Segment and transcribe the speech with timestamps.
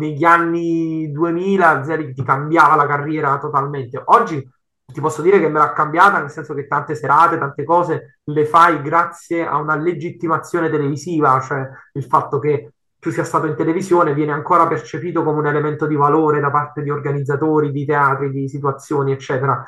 [0.00, 4.00] negli anni 2000 Zelig ti cambiava la carriera totalmente.
[4.06, 4.48] Oggi
[4.90, 8.46] ti posso dire che me l'ha cambiata, nel senso che tante serate, tante cose le
[8.46, 14.14] fai grazie a una legittimazione televisiva, cioè il fatto che tu sia stato in televisione
[14.14, 18.48] viene ancora percepito come un elemento di valore da parte di organizzatori, di teatri, di
[18.48, 19.62] situazioni, eccetera.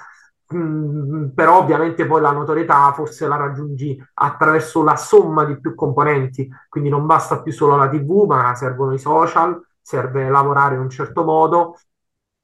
[0.54, 6.48] Mm, però ovviamente poi la notorietà forse la raggiungi attraverso la somma di più componenti,
[6.68, 10.90] quindi non basta più solo la TV, ma servono i social, serve lavorare in un
[10.90, 11.76] certo modo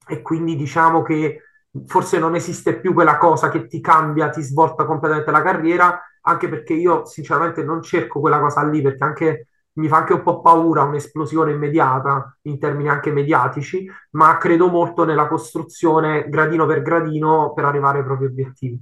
[0.08, 1.42] e quindi diciamo che
[1.86, 6.48] forse non esiste più quella cosa che ti cambia, ti svolta completamente la carriera, anche
[6.48, 10.40] perché io sinceramente non cerco quella cosa lì, perché anche mi fa anche un po'
[10.40, 17.52] paura un'esplosione immediata in termini anche mediatici, ma credo molto nella costruzione gradino per gradino
[17.52, 18.80] per arrivare ai propri obiettivi.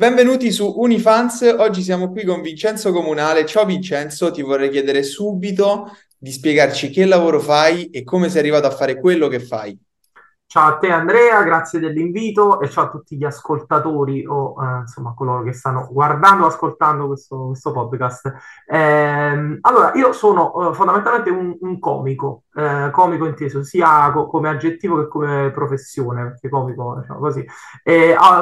[0.00, 3.44] Benvenuti su Unifans, oggi siamo qui con Vincenzo Comunale.
[3.44, 8.66] Ciao Vincenzo, ti vorrei chiedere subito di spiegarci che lavoro fai e come sei arrivato
[8.66, 9.78] a fare quello che fai.
[10.52, 15.14] Ciao a te Andrea, grazie dell'invito e ciao a tutti gli ascoltatori o eh, insomma
[15.14, 18.34] coloro che stanno guardando o ascoltando questo, questo podcast.
[18.66, 24.48] Eh, allora, io sono eh, fondamentalmente un, un comico, eh, comico inteso sia co- come
[24.48, 27.46] aggettivo che come professione, perché comico, diciamo così.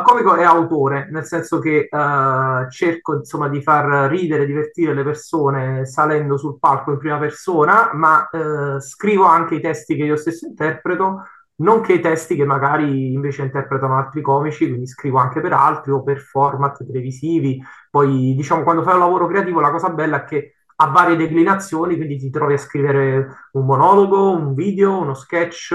[0.02, 5.84] Comico è autore, nel senso che eh, cerco insomma di far ridere, divertire le persone
[5.84, 10.46] salendo sul palco in prima persona, ma eh, scrivo anche i testi che io stesso
[10.46, 11.24] interpreto
[11.58, 16.02] nonché i testi che magari invece interpretano altri comici, quindi scrivo anche per altri o
[16.02, 17.62] per format televisivi.
[17.90, 21.96] Poi, diciamo, quando fai un lavoro creativo, la cosa bella è che ha varie declinazioni,
[21.96, 25.72] quindi ti trovi a scrivere un monologo, un video, uno sketch,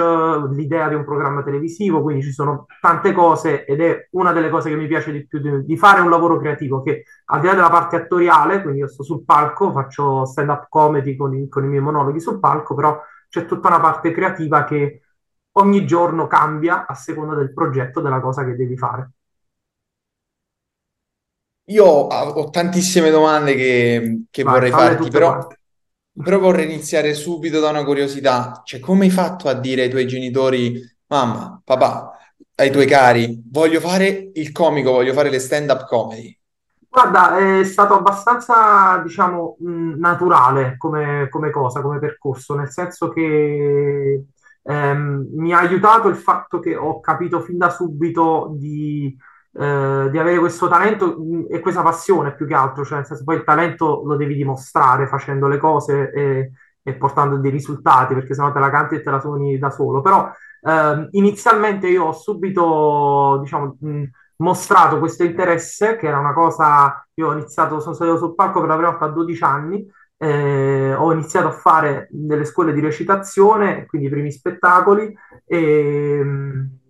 [0.52, 4.70] l'idea di un programma televisivo, quindi ci sono tante cose ed è una delle cose
[4.70, 7.54] che mi piace di più di, di fare un lavoro creativo, che al di là
[7.54, 11.67] della parte attoriale, quindi io sto sul palco, faccio stand-up comedy con i, con i
[11.67, 15.02] miei monologhi sul palco, però c'è tutta una parte creativa che
[15.53, 19.11] ogni giorno cambia a seconda del progetto, della cosa che devi fare.
[21.67, 25.47] Io ho tantissime domande che, che Vai, vorrei farti, però,
[26.11, 28.61] però, vorrei iniziare subito da una curiosità.
[28.65, 32.17] Cioè, come hai fatto a dire ai tuoi genitori, mamma, papà,
[32.55, 36.37] ai tuoi cari, voglio fare il comico, voglio fare le stand-up comedy?
[36.89, 44.25] Guarda, è stato abbastanza, diciamo, naturale come, come cosa, come percorso, nel senso che
[44.63, 49.15] ehm, mi ha aiutato il fatto che ho capito fin da subito di,
[49.53, 53.23] eh, di avere questo talento mm, e questa passione più che altro, cioè nel senso
[53.23, 56.51] poi il talento lo devi dimostrare facendo le cose e,
[56.81, 60.01] e portando dei risultati, perché sennò te la canti e te la suoni da solo.
[60.01, 60.31] Però
[60.61, 64.03] ehm, inizialmente io ho subito, diciamo, mh, mm,
[64.37, 68.69] mostrato questo interesse, che era una cosa, io ho iniziato, sono stato sul palco per
[68.69, 69.87] la prima volta a 12 anni,
[70.23, 75.14] eh, ho iniziato a fare delle scuole di recitazione, quindi i primi spettacoli,
[75.45, 76.22] e,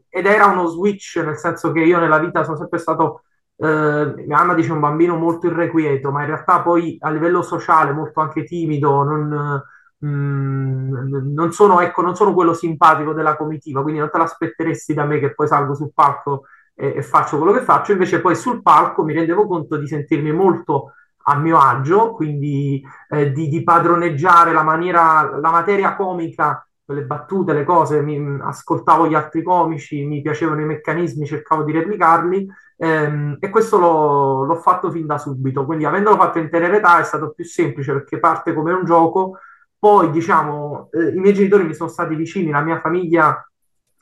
[0.08, 3.24] ed era uno switch, nel senso che io nella vita sono sempre stato,
[3.56, 8.22] eh, mamma dice un bambino molto irrequieto, ma in realtà poi a livello sociale molto
[8.22, 9.64] anche timido, non,
[10.06, 15.06] mm, non, sono, ecco, non sono quello simpatico della comitiva, quindi non te l'aspetteresti da
[15.06, 16.44] me che poi salgo sul palco
[16.76, 20.32] e, e faccio quello che faccio, invece poi sul palco mi rendevo conto di sentirmi
[20.32, 20.92] molto
[21.23, 27.53] a mio agio, quindi eh, di, di, padroneggiare la maniera, la materia comica, le battute,
[27.53, 32.47] le cose, mi, ascoltavo gli altri comici, mi piacevano i meccanismi, cercavo di replicarli
[32.78, 37.00] ehm, e questo l'ho, l'ho, fatto fin da subito, quindi avendolo fatto in tenera età
[37.00, 39.40] è stato più semplice perché parte come un gioco,
[39.79, 43.45] poi diciamo eh, i miei genitori mi sono stati vicini, la mia famiglia,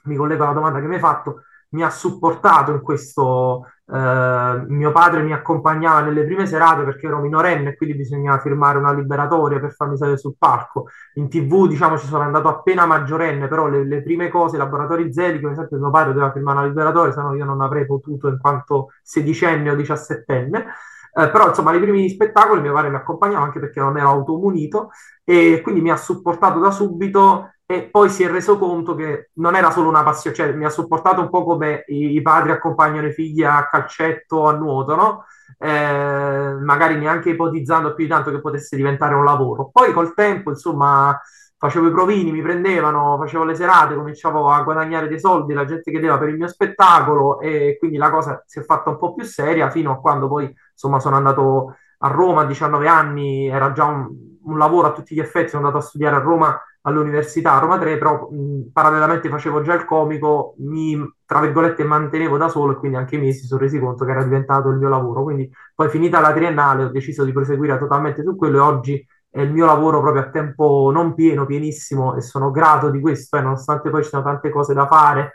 [0.04, 4.94] mi collego alla domanda che mi hai fatto, mi ha supportato in questo, Uh, mio
[4.94, 9.60] padre mi accompagnava nelle prime serate perché ero minorenne e quindi bisognava firmare una liberatoria
[9.60, 10.86] per farmi salire sul palco.
[11.16, 15.42] In tv, diciamo, ci sono andato appena maggiorenne, però le, le prime cose, laboratori Zeli,
[15.42, 18.38] per esempio mio padre doveva firmare una liberatoria, se no io non avrei potuto in
[18.40, 20.66] quanto sedicenne o diciassettenne.
[21.14, 24.92] Uh, però insomma, nei primi spettacoli mio padre mi accompagnava anche perché non ero automunito
[25.26, 29.56] e quindi mi ha supportato da subito e poi si è reso conto che non
[29.56, 33.08] era solo una passione, cioè mi ha supportato un po' come i, i padri accompagnano
[33.08, 35.26] i figli a calcetto o a nuoto, no?
[35.58, 39.70] Eh, magari neanche ipotizzando più di tanto che potesse diventare un lavoro.
[39.72, 41.18] Poi col tempo, insomma,
[41.58, 45.92] facevo i provini, mi prendevano, facevo le serate, cominciavo a guadagnare dei soldi, la gente
[45.92, 49.24] chiedeva per il mio spettacolo e quindi la cosa si è fatta un po' più
[49.24, 53.86] seria fino a quando poi, insomma, sono andato a Roma a 19 anni, era già
[53.86, 54.10] un,
[54.44, 57.78] un lavoro a tutti gli effetti, sono andato a studiare a Roma all'università a Roma
[57.78, 62.76] 3, però mh, parallelamente facevo già il comico, mi, tra virgolette, mantenevo da solo e
[62.78, 65.24] quindi anche i miei si sono resi conto che era diventato il mio lavoro.
[65.24, 69.42] Quindi poi finita la triennale ho deciso di proseguire totalmente su quello e oggi è
[69.42, 73.42] il mio lavoro proprio a tempo non pieno, pienissimo e sono grato di questo, eh,
[73.42, 75.34] nonostante poi ci siano tante cose da fare,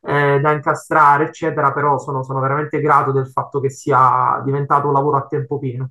[0.00, 4.92] eh, da incastrare, eccetera, però sono, sono veramente grato del fatto che sia diventato un
[4.94, 5.90] lavoro a tempo pieno.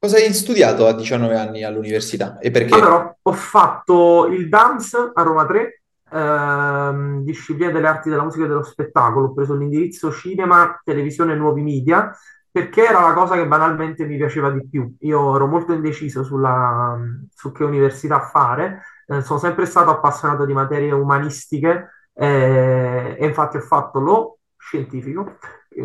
[0.00, 2.72] Cosa hai studiato a 19 anni all'università e perché?
[2.72, 8.46] Allora, ho fatto il DAMS a Roma 3, ehm, disciplina delle arti della musica e
[8.46, 9.26] dello spettacolo.
[9.26, 12.16] Ho preso l'indirizzo cinema, televisione e nuovi media
[12.48, 14.94] perché era la cosa che banalmente mi piaceva di più.
[15.00, 16.96] Io ero molto indeciso sulla,
[17.34, 23.56] su che università fare, eh, sono sempre stato appassionato di materie umanistiche eh, e infatti
[23.56, 25.38] ho fatto lo scientifico,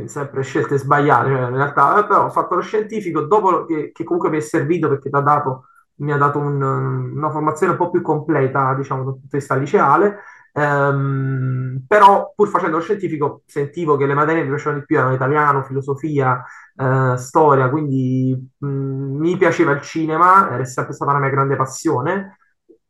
[0.06, 4.04] sempre scelte sbagliate, cioè in realtà, eh, però ho fatto lo scientifico dopo che, che
[4.04, 7.78] comunque mi è servito perché ti ha dato, mi ha dato un, una formazione un
[7.78, 10.20] po' più completa, diciamo, dal punto di vista liceale.
[10.56, 14.98] Um, però pur facendo lo scientifico sentivo che le materie che mi piacevano di più
[14.98, 16.44] erano italiano, filosofia,
[16.76, 22.38] uh, storia, quindi mh, mi piaceva il cinema, era sempre stata la mia grande passione.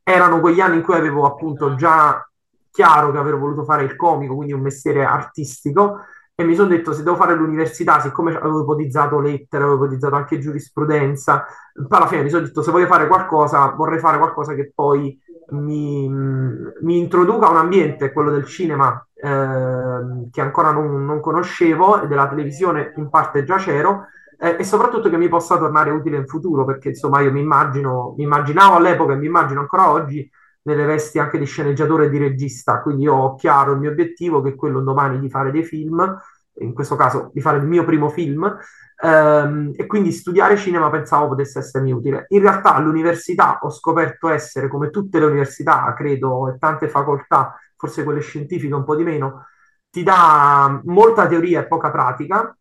[0.04, 2.28] Erano quegli anni in cui avevo appunto già
[2.70, 6.00] chiaro che avrei voluto fare il comico, quindi un mestiere artistico,
[6.36, 10.40] e mi sono detto se devo fare l'università, siccome avevo ipotizzato lettere, avevo ipotizzato anche
[10.40, 14.72] giurisprudenza, poi alla fine mi sono detto se voglio fare qualcosa, vorrei fare qualcosa che
[14.74, 15.16] poi
[15.50, 22.02] mi, mi introduca a un ambiente, quello del cinema, eh, che ancora non, non, conoscevo,
[22.02, 24.08] e della televisione in parte già c'ero,
[24.40, 28.16] eh, e soprattutto che mi possa tornare utile in futuro, perché insomma io mi immagino,
[28.18, 30.28] mi immaginavo all'epoca e mi immagino ancora oggi
[30.64, 34.42] nelle vesti anche di sceneggiatore e di regista, quindi io ho chiaro il mio obiettivo
[34.42, 36.20] che è quello domani di fare dei film,
[36.60, 38.58] in questo caso di fare il mio primo film,
[39.04, 42.26] ehm, e quindi studiare cinema pensavo potesse essermi utile.
[42.30, 48.04] In realtà all'università ho scoperto essere, come tutte le università, credo, e tante facoltà, forse
[48.04, 49.48] quelle scientifiche un po' di meno,
[49.90, 52.56] ti dà molta teoria e poca pratica,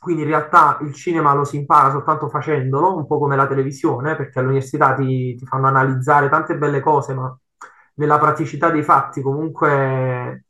[0.00, 4.16] quindi in realtà il cinema lo si impara soltanto facendolo, un po' come la televisione,
[4.16, 7.38] perché all'università ti, ti fanno analizzare tante belle cose, ma
[7.96, 10.44] nella praticità dei fatti comunque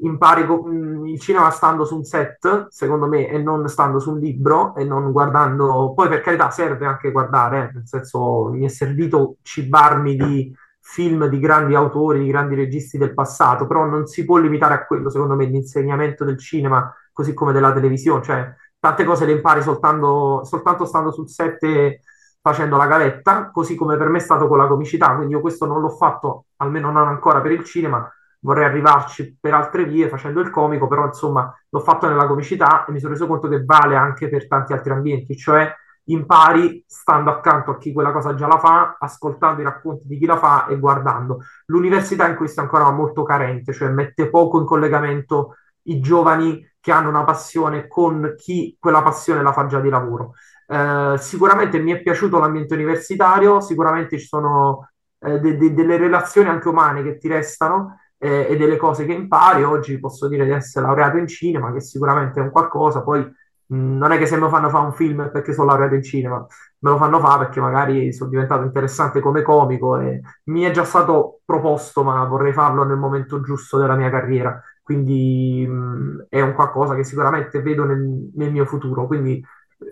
[0.00, 0.66] impari co-
[1.04, 4.84] il cinema stando su un set, secondo me, e non stando su un libro e
[4.84, 5.92] non guardando.
[5.94, 11.26] Poi per carità serve anche guardare, eh, nel senso mi è servito cibarmi di film
[11.26, 15.10] di grandi autori, di grandi registi del passato, però non si può limitare a quello,
[15.10, 20.44] secondo me, l'insegnamento del cinema, così come della televisione, cioè tante cose le impari soltanto,
[20.44, 22.00] soltanto stando sul set e
[22.40, 25.66] facendo la gavetta, così come per me è stato con la comicità, quindi io questo
[25.66, 28.10] non l'ho fatto, almeno non ancora per il cinema,
[28.40, 32.92] vorrei arrivarci per altre vie facendo il comico, però insomma l'ho fatto nella comicità e
[32.92, 35.72] mi sono reso conto che vale anche per tanti altri ambienti, cioè
[36.04, 40.26] impari stando accanto a chi quella cosa già la fa, ascoltando i racconti di chi
[40.26, 41.40] la fa e guardando.
[41.66, 46.92] L'università in questo è ancora molto carente, cioè mette poco in collegamento i giovani che
[46.92, 50.32] hanno una passione con chi quella passione la fa già di lavoro.
[50.66, 54.90] Eh, sicuramente mi è piaciuto l'ambiente universitario, sicuramente ci sono
[55.20, 59.12] eh, de- de- delle relazioni anche umane che ti restano eh, e delle cose che
[59.12, 59.62] impari.
[59.64, 63.96] Oggi posso dire di essere laureato in cinema, che sicuramente è un qualcosa, poi mh,
[63.96, 66.36] non è che se mi fanno fare un film perché sono laureato in cinema,
[66.80, 70.84] me lo fanno fare perché magari sono diventato interessante come comico e mi è già
[70.84, 76.54] stato proposto, ma vorrei farlo nel momento giusto della mia carriera quindi mh, è un
[76.54, 79.06] qualcosa che sicuramente vedo nel, nel, mio futuro.
[79.06, 79.44] Quindi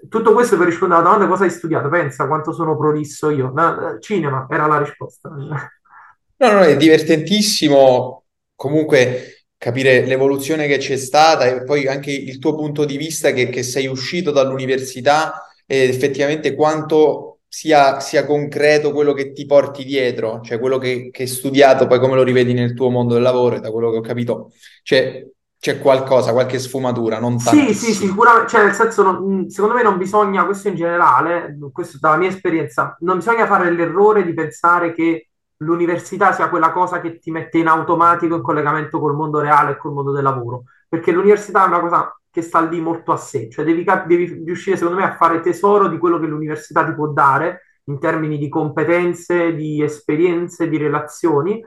[0.08, 1.90] tutto questo per rispondere alla domanda cosa hai studiato?
[1.90, 3.52] Pensa quanto sono prolisso io.
[3.54, 5.28] No, cinema era la risposta.
[5.28, 12.54] No, no, è divertentissimo comunque capire l'evoluzione che c'è stata e poi anche il tuo
[12.54, 19.12] punto di vista che, che sei uscito dall'università e effettivamente quanto sia, sia, concreto quello
[19.12, 22.74] che ti porti dietro, cioè quello che, che hai studiato, poi come lo rivedi nel
[22.74, 25.26] tuo mondo del lavoro, da quello che ho capito, cioè,
[25.58, 27.60] c'è qualcosa, qualche sfumatura, non tanto.
[27.60, 31.98] Sì, sì, sicuramente, cioè nel senso, non, secondo me non bisogna, questo in generale, questo
[32.00, 37.18] dalla mia esperienza, non bisogna fare l'errore di pensare che l'università sia quella cosa che
[37.18, 41.12] ti mette in automatico in collegamento col mondo reale e col mondo del lavoro, perché
[41.12, 45.00] l'università è una cosa che sta lì molto a sé, cioè devi, devi riuscire secondo
[45.00, 49.54] me a fare tesoro di quello che l'università ti può dare in termini di competenze,
[49.54, 51.64] di esperienze, di relazioni,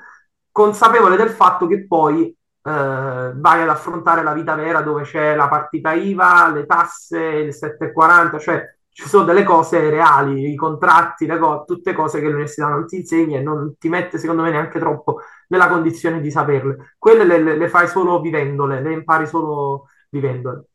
[0.52, 5.48] consapevole del fatto che poi eh, vai ad affrontare la vita vera dove c'è la
[5.48, 11.64] partita IVA, le tasse, il 740, cioè ci sono delle cose reali, i contratti, co-
[11.66, 15.22] tutte cose che l'università non ti insegna e non ti mette, secondo me, neanche troppo
[15.48, 16.96] nella condizione di saperle.
[17.00, 20.66] Quelle le, le fai solo vivendole, le impari solo vivendole.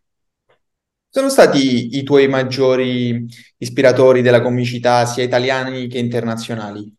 [1.09, 3.25] Sono stati i tuoi maggiori
[3.59, 6.93] ispiratori della comicità, sia italiani che internazionali?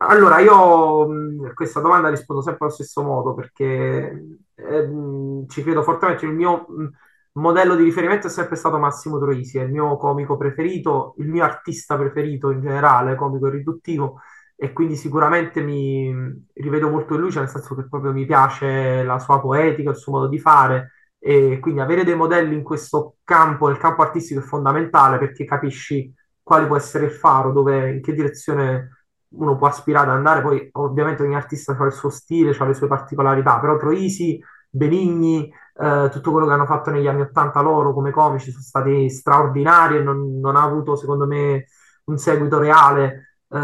[0.00, 1.02] Allora, io
[1.46, 4.88] a questa domanda rispondo sempre allo stesso modo perché eh,
[5.48, 6.26] ci credo fortemente.
[6.26, 6.66] Il mio
[7.32, 11.42] modello di riferimento è sempre stato Massimo Troisi, è il mio comico preferito, il mio
[11.42, 14.20] artista preferito in generale, comico riduttivo,
[14.56, 16.12] e quindi sicuramente mi
[16.52, 19.96] rivedo molto in lui, cioè nel senso che proprio mi piace la sua poetica, il
[19.96, 24.40] suo modo di fare, e quindi avere dei modelli in questo campo, nel campo artistico,
[24.40, 29.66] è fondamentale perché capisci quale può essere il faro, dove, in che direzione uno può
[29.66, 30.42] aspirare ad andare.
[30.42, 35.50] Poi, ovviamente, ogni artista ha il suo stile, ha le sue particolarità, però Troisi, Benigni,
[35.80, 39.96] eh, tutto quello che hanno fatto negli anni Ottanta loro come comici sono stati straordinari
[39.96, 41.66] e non, non ha avuto, secondo me,
[42.04, 43.36] un seguito reale.
[43.48, 43.56] Eh,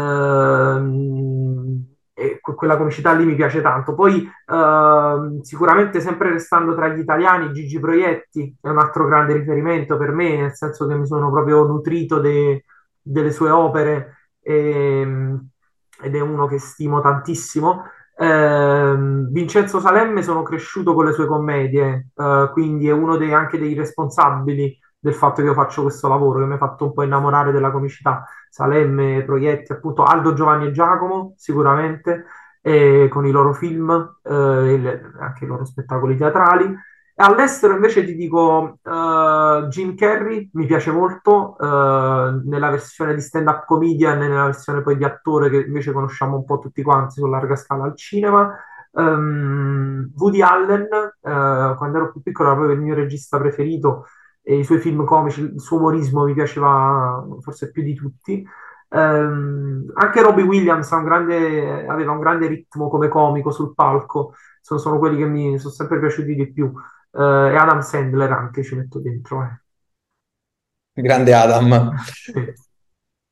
[2.17, 3.93] e quella comicità lì mi piace tanto.
[3.93, 9.97] Poi uh, sicuramente sempre restando tra gli italiani, Gigi Proietti è un altro grande riferimento
[9.97, 12.63] per me, nel senso che mi sono proprio nutrito de-
[13.01, 15.47] delle sue opere e, ehm,
[16.01, 17.83] ed è uno che stimo tantissimo.
[18.17, 23.59] Uh, Vincenzo Salemme sono cresciuto con le sue commedie, uh, quindi è uno dei, anche
[23.59, 27.03] dei responsabili del fatto che io faccio questo lavoro, che mi ha fatto un po'
[27.03, 28.25] innamorare della comicità.
[28.49, 32.25] Salemme, Proietti, appunto Aldo, Giovanni e Giacomo, sicuramente,
[32.61, 33.91] eh, con i loro film,
[34.23, 36.75] eh, il, anche i loro spettacoli teatrali.
[37.17, 43.65] All'estero invece ti dico uh, Jim Carrey, mi piace molto, uh, nella versione di stand-up
[43.65, 47.27] comedian e nella versione poi di attore che invece conosciamo un po' tutti quanti su
[47.27, 48.53] larga scala al cinema.
[48.91, 50.87] Um, Woody Allen,
[51.21, 54.07] uh, quando ero più piccolo era proprio il mio regista preferito,
[54.47, 58.47] e i suoi film comici, il suo umorismo mi piaceva forse più di tutti.
[58.89, 64.79] Um, anche Robbie Williams un grande, aveva un grande ritmo come comico sul palco, sono,
[64.79, 66.71] sono quelli che mi sono sempre piaciuti di più.
[67.09, 69.41] Uh, e Adam Sandler anche ci metto dentro.
[69.41, 71.01] Eh.
[71.01, 71.95] Grande Adam.
[72.03, 72.53] Sì.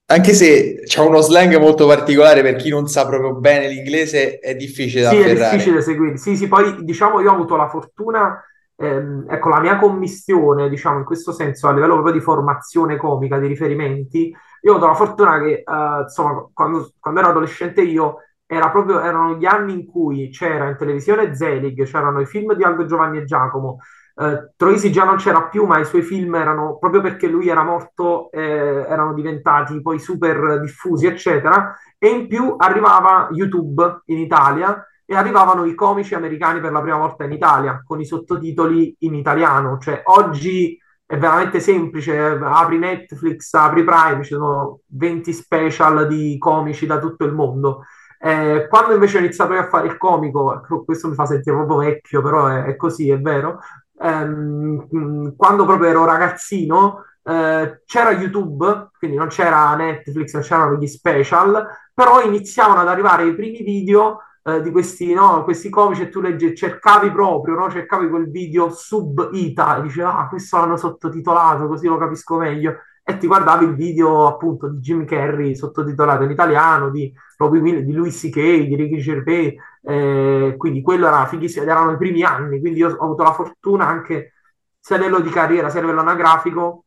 [0.05, 4.55] Anche se c'è uno slang molto particolare per chi non sa proprio bene l'inglese, è
[4.55, 5.45] difficile da sì, afferrare.
[5.45, 6.17] è difficile seguire.
[6.17, 8.43] Sì, sì, poi diciamo io ho avuto la fortuna
[8.85, 13.39] ehm, ecco, la mia commissione, diciamo, in questo senso, a livello proprio di formazione comica,
[13.39, 18.17] di riferimenti, io ho avuto la fortuna che, eh, insomma, quando, quando, ero adolescente io,
[18.45, 22.63] era proprio, erano gli anni in cui c'era in televisione Zelig, c'erano i film di
[22.63, 23.79] Aldo Giovanni e Giacomo,
[24.15, 27.63] eh, Troisi già non c'era più, ma i suoi film erano, proprio perché lui era
[27.63, 28.41] morto, eh,
[28.87, 35.65] erano diventati poi super diffusi, eccetera, e in più arrivava YouTube in Italia, e arrivavano
[35.65, 39.77] i comici americani per la prima volta in Italia con i sottotitoli in italiano.
[39.79, 46.85] Cioè, oggi è veramente semplice, apri Netflix, apri Prime, ci sono 20 special di comici
[46.85, 47.83] da tutto il mondo.
[48.19, 51.77] Eh, quando invece ho iniziato a fare il comico, ecco, questo mi fa sentire proprio
[51.77, 53.59] vecchio, però è, è così, è vero.
[53.99, 60.87] Ehm, quando proprio ero ragazzino, eh, c'era YouTube, quindi non c'era Netflix, non c'erano gli
[60.87, 66.09] special, però iniziavano ad arrivare i primi video eh, di questi, no, questi comici e
[66.09, 67.69] tu leggi, cercavi proprio, no?
[67.69, 72.77] cercavi quel video sub ita e dicevi, ah, questo l'hanno sottotitolato, così lo capisco meglio.
[73.05, 77.93] E ti guardavi il video appunto di Jim Carrey sottotitolato in italiano, di Robbie di
[77.93, 82.79] Louis C.K., di Ricky Gervais, eh, quindi quello era fighissimo, erano i primi anni, quindi
[82.79, 84.33] io ho avuto la fortuna anche
[84.79, 86.85] sia a livello di carriera sia a livello anagrafico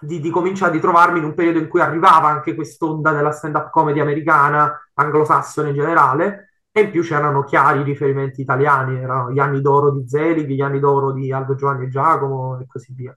[0.00, 3.70] di, di cominciare a trovarmi in un periodo in cui arrivava anche quest'onda della stand-up
[3.70, 9.90] comedy americana, anglosassone in generale, in più c'erano chiari riferimenti italiani, erano gli anni d'oro
[9.92, 13.16] di Zelig, gli anni d'oro di Aldo Giovanni e Giacomo e così via.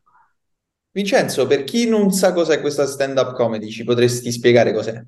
[0.91, 5.03] Vincenzo, per chi non sa cos'è questa stand-up comedy, ci potresti spiegare cos'è?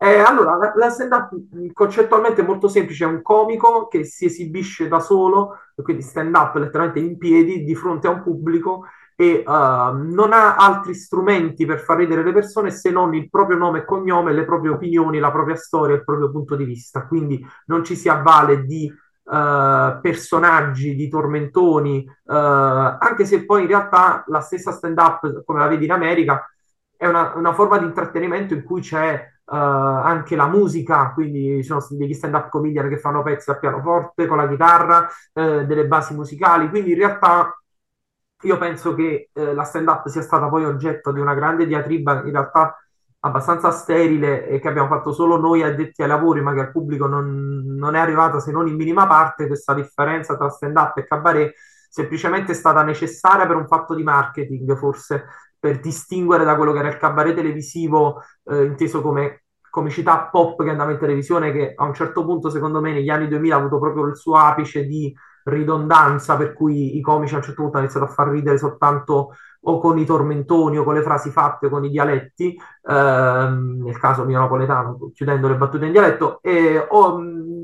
[0.00, 1.30] Eh, allora, la, la stand-up
[1.72, 7.00] concettualmente è molto semplice, è un comico che si esibisce da solo, quindi stand-up letteralmente
[7.00, 8.84] in piedi di fronte a un pubblico
[9.20, 13.58] e uh, non ha altri strumenti per far ridere le persone se non il proprio
[13.58, 17.04] nome e cognome, le proprie opinioni, la propria storia, il proprio punto di vista.
[17.04, 23.66] Quindi non ci si avvale di uh, personaggi, di tormentoni, uh, anche se poi in
[23.66, 26.48] realtà la stessa stand-up, come la vedi in America,
[26.96, 31.62] è una, una forma di intrattenimento in cui c'è Uh, anche la musica, quindi ci
[31.62, 36.68] sono degli stand-up comedian che fanno pezzi al pianoforte con la chitarra, delle basi musicali,
[36.68, 37.57] quindi in realtà
[38.42, 42.30] io penso che eh, la stand-up sia stata poi oggetto di una grande diatriba, in
[42.30, 42.76] realtà
[43.20, 47.06] abbastanza sterile, e che abbiamo fatto solo noi addetti ai lavori, ma che al pubblico
[47.06, 49.46] non, non è arrivata se non in minima parte.
[49.46, 51.54] Questa differenza tra stand-up e cabaret
[51.90, 55.26] semplicemente è stata necessaria per un fatto di marketing, forse
[55.58, 60.70] per distinguere da quello che era il cabaret televisivo, eh, inteso come comicità pop che
[60.70, 63.78] andava in televisione, che a un certo punto, secondo me, negli anni 2000 ha avuto
[63.78, 65.12] proprio il suo apice di
[65.48, 69.34] ridondanza per cui i comici a un certo punto hanno iniziato a far ridere soltanto
[69.60, 72.56] o con i tormentoni o con le frasi fatte o con i dialetti,
[72.88, 77.20] ehm, nel caso mio napoletano, chiudendo le battute in dialetto, e, o,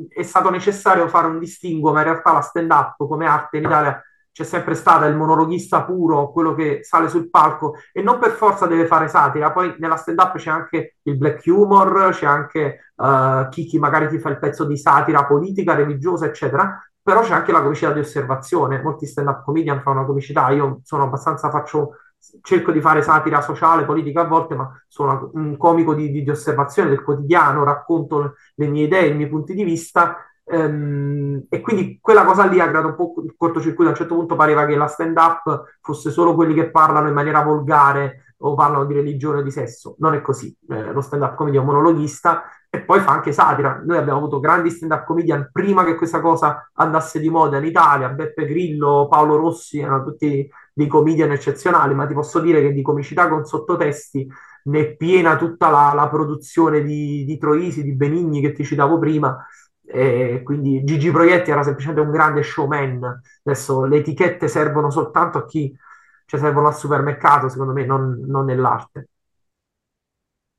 [0.09, 4.03] è stato necessario fare un distinguo, ma in realtà la stand-up come arte in Italia
[4.35, 8.67] c'è sempre stato il monologhista puro, quello che sale sul palco e non per forza
[8.67, 9.53] deve fare satira.
[9.53, 14.19] Poi nella stand-up c'è anche il black humor, c'è anche uh, chi, chi magari ti
[14.19, 16.77] fa il pezzo di satira politica, religiosa, eccetera.
[17.05, 18.83] Però c'è anche la comicità di osservazione.
[18.83, 20.49] Molti stand-up comedian fanno una comicità.
[20.51, 21.99] Io sono abbastanza, faccio
[22.41, 26.31] cerco di fare satira sociale, politica a volte, ma sono un comico di, di, di,
[26.31, 31.99] osservazione del quotidiano, racconto le mie idee, i miei punti di vista Ehm, e quindi
[32.01, 33.91] quella cosa lì ha creato un po' il cortocircuito.
[33.91, 37.43] A un certo punto pareva che la stand-up fosse solo quelli che parlano in maniera
[37.43, 39.97] volgare o parlano di religione o di sesso.
[39.99, 40.55] Non è così.
[40.69, 43.81] Eh, lo stand-up comedy è un monologhista e poi fa anche satira.
[43.85, 48.09] Noi abbiamo avuto grandi stand-up comedian prima che questa cosa andasse di moda in Italia.
[48.09, 52.83] Beppe Grillo, Paolo Rossi erano tutti dei comedian eccezionali, ma ti posso dire che di
[52.83, 54.29] comicità con sottotesti
[54.65, 58.99] ne è piena tutta la, la produzione di, di Troisi, di Benigni che ti citavo
[58.99, 59.47] prima
[59.87, 63.21] e quindi Gigi Proietti era semplicemente un grande showman.
[63.45, 65.73] Adesso le etichette servono soltanto a chi,
[66.27, 69.11] cioè servono al supermercato, secondo me, non, non nell'arte.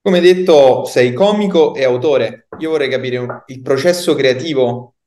[0.06, 2.46] Come detto, sei comico e autore.
[2.60, 4.98] Io vorrei capire il processo creativo,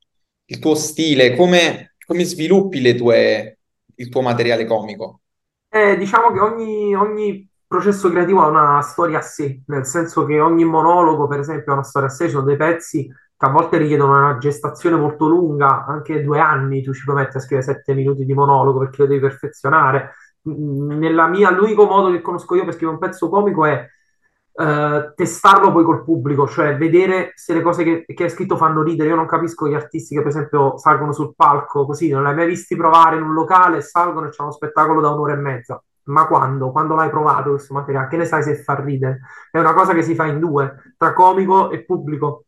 [0.46, 3.60] il tuo stile, come, come sviluppi tue,
[3.94, 5.20] il tuo materiale comico.
[5.68, 10.40] Eh, diciamo che ogni, ogni processo creativo ha una storia a sé, nel senso che
[10.40, 13.50] ogni monologo, per esempio, ha una storia a sé, ci sono dei pezzi che a
[13.50, 17.72] volte richiedono una gestazione molto lunga, anche due anni tu ci puoi mettere a scrivere
[17.72, 20.14] sette minuti di monologo perché lo devi perfezionare.
[20.42, 23.86] Nella mia, l'unico modo che conosco io per scrivere un pezzo comico è
[24.58, 28.82] uh, testarlo poi col pubblico, cioè vedere se le cose che, che hai scritto fanno
[28.82, 29.10] ridere.
[29.10, 32.46] Io non capisco gli artisti che per esempio salgono sul palco così, non l'hai mai
[32.46, 35.82] visti provare in un locale, salgono e c'è uno spettacolo da un'ora e mezza.
[36.04, 36.70] Ma quando?
[36.70, 38.08] Quando l'hai provato questo materiale?
[38.08, 39.20] Che ne sai se fa ridere?
[39.50, 42.44] È una cosa che si fa in due, tra comico e pubblico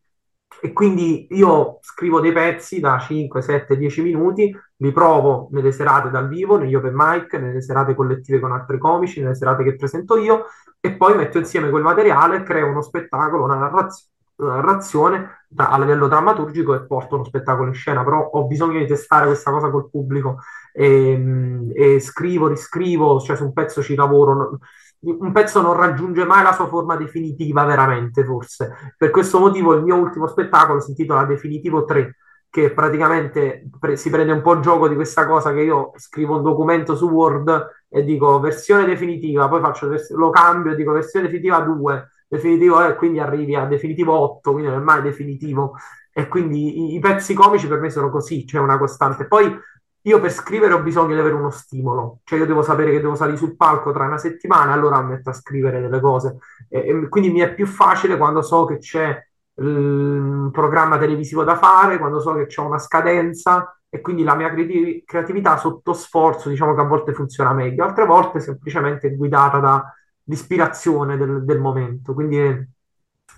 [0.59, 6.09] e quindi io scrivo dei pezzi da 5, 7, 10 minuti, li provo nelle serate
[6.09, 10.17] dal vivo, negli open mic, nelle serate collettive con altri comici, nelle serate che presento
[10.17, 10.45] io
[10.79, 15.79] e poi metto insieme quel materiale, creo uno spettacolo, una, narraz- una narrazione da, a
[15.79, 19.69] livello drammaturgico e porto uno spettacolo in scena, però ho bisogno di testare questa cosa
[19.69, 20.39] col pubblico
[20.73, 24.59] e, e scrivo, riscrivo, cioè su un pezzo ci lavoro
[25.03, 28.93] un pezzo non raggiunge mai la sua forma definitiva veramente, forse.
[28.97, 32.15] Per questo motivo il mio ultimo spettacolo si intitola Definitivo 3,
[32.49, 36.43] che praticamente pre- si prende un po' gioco di questa cosa che io scrivo un
[36.43, 41.59] documento su Word e dico versione definitiva, poi vers- lo cambio e dico versione definitiva
[41.61, 45.75] 2, definitivo e quindi arrivi a definitivo 8, quindi non è mai definitivo.
[46.13, 49.27] E quindi i, i pezzi comici per me sono così, c'è una costante.
[49.27, 49.57] Poi
[50.03, 53.15] io per scrivere ho bisogno di avere uno stimolo, cioè io devo sapere che devo
[53.15, 56.37] salire sul palco tra una settimana, allora mi metto a scrivere delle cose.
[56.69, 59.23] E, quindi mi è più facile quando so che c'è
[59.55, 64.49] un programma televisivo da fare, quando so che c'è una scadenza e quindi la mia
[64.49, 71.17] creativ- creatività sotto sforzo, diciamo che a volte funziona meglio, altre volte semplicemente guidata dall'ispirazione
[71.17, 72.69] del, del momento, quindi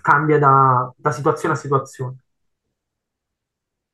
[0.00, 2.16] cambia da, da situazione a situazione.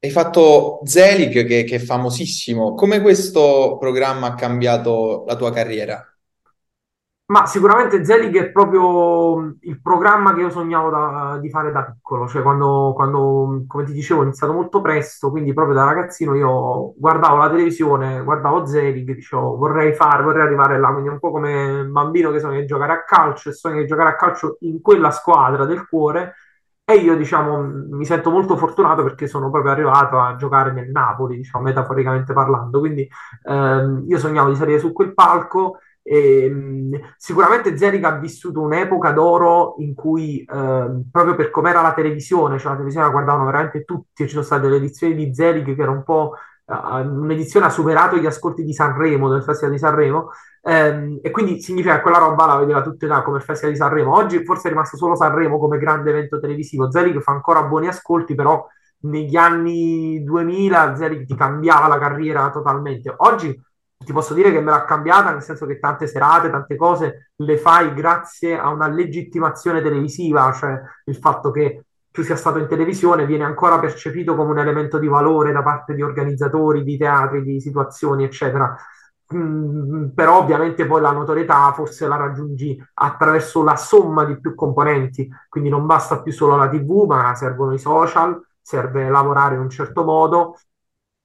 [0.02, 2.74] Hai fatto Zelig, che, che, è famosissimo.
[2.74, 6.02] Come questo programma ha cambiato la tua carriera?
[7.26, 12.26] Ma sicuramente Zelig è proprio il programma che io sognavo da, di fare da piccolo,
[12.28, 16.94] cioè quando, quando, come ti dicevo, ho iniziato molto presto, quindi proprio da ragazzino io
[16.96, 21.84] guardavo la televisione, guardavo Zelig, dicevo vorrei fare, vorrei arrivare là, quindi un po' come
[21.84, 25.10] bambino che sogna di giocare a calcio e sogna di giocare a calcio in quella
[25.10, 26.34] squadra del cuore
[26.92, 31.36] e io, diciamo, mi sento molto fortunato perché sono proprio arrivato a giocare nel Napoli,
[31.36, 32.78] diciamo, metaforicamente parlando.
[32.80, 33.08] Quindi
[33.44, 39.12] ehm, io sognavo di salire su quel palco e mh, sicuramente Zerica ha vissuto un'epoca
[39.12, 43.84] d'oro in cui, ehm, proprio per com'era la televisione, cioè la televisione la guardavano veramente
[43.84, 46.32] tutti, ci sono state delle edizioni di Zerica che era un po'
[46.72, 50.30] un'edizione ha superato gli ascolti di Sanremo, del Festival di Sanremo,
[50.62, 53.78] ehm, e quindi significa che quella roba la vedeva tutte da come il Festival di
[53.78, 54.14] Sanremo.
[54.14, 56.90] Oggi forse è rimasto solo Sanremo come grande evento televisivo.
[56.90, 58.66] Zelig fa ancora buoni ascolti, però
[59.02, 63.12] negli anni 2000 Zelig ti cambiava la carriera totalmente.
[63.18, 63.58] Oggi
[64.02, 67.58] ti posso dire che me l'ha cambiata, nel senso che tante serate, tante cose le
[67.58, 73.26] fai grazie a una legittimazione televisiva, cioè il fatto che tu sia stato in televisione
[73.26, 77.60] viene ancora percepito come un elemento di valore da parte di organizzatori, di teatri, di
[77.60, 78.74] situazioni, eccetera.
[79.32, 85.28] Mm, però ovviamente poi la notorietà forse la raggiungi attraverso la somma di più componenti,
[85.48, 89.70] quindi non basta più solo la TV, ma servono i social, serve lavorare in un
[89.70, 90.56] certo modo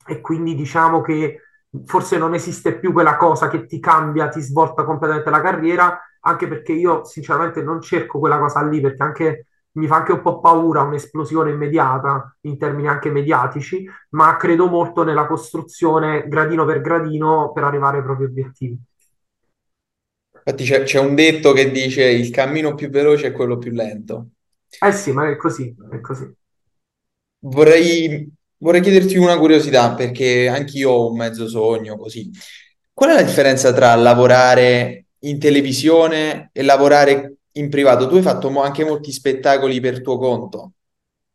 [0.08, 1.40] e quindi diciamo che
[1.86, 6.48] forse non esiste più quella cosa che ti cambia, ti svolta completamente la carriera, anche
[6.48, 10.40] perché io sinceramente non cerco quella cosa lì, perché anche mi fa anche un po'
[10.40, 17.52] paura un'esplosione immediata in termini anche mediatici, ma credo molto nella costruzione gradino per gradino
[17.54, 18.78] per arrivare ai propri obiettivi.
[20.48, 24.28] Infatti c'è, c'è un detto che dice il cammino più veloce è quello più lento.
[24.80, 26.32] Eh sì, ma è così, è così.
[27.40, 32.30] Vorrei, vorrei chiederti una curiosità, perché anch'io ho un mezzo sogno così.
[32.94, 38.08] Qual è la differenza tra lavorare in televisione e lavorare in privato?
[38.08, 40.72] Tu hai fatto anche molti spettacoli per tuo conto.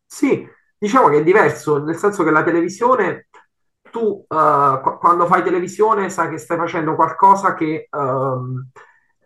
[0.07, 0.47] Sì,
[0.79, 3.29] diciamo che è diverso, nel senso che la televisione,
[3.91, 8.69] tu uh, qu- quando fai televisione sai che stai facendo qualcosa che um,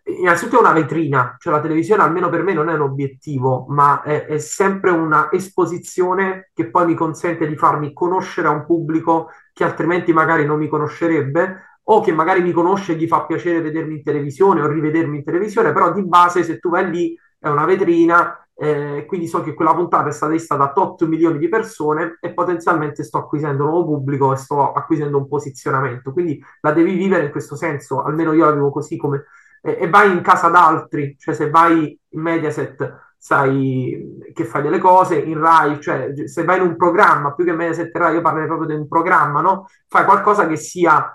[0.05, 4.01] innanzitutto è una vetrina, cioè la televisione almeno per me non è un obiettivo, ma
[4.03, 9.29] è, è sempre una esposizione che poi mi consente di farmi conoscere a un pubblico
[9.53, 13.61] che altrimenti magari non mi conoscerebbe o che magari mi conosce e gli fa piacere
[13.61, 17.47] vedermi in televisione o rivedermi in televisione, però di base se tu vai lì è
[17.47, 21.49] una vetrina, eh, quindi so che quella puntata è stata vista da 8 milioni di
[21.49, 26.71] persone e potenzialmente sto acquisendo un nuovo pubblico e sto acquisendo un posizionamento, quindi la
[26.71, 29.25] devi vivere in questo senso, almeno io la vivo così come...
[29.61, 34.77] Eh, e vai in casa d'altri, cioè se vai in Mediaset sai che fai delle
[34.79, 38.47] cose, in Rai, cioè se vai in un programma, più che Mediaset Rai, io parlerei
[38.47, 39.67] proprio di un programma, no?
[39.87, 41.11] Fai qualcosa che sia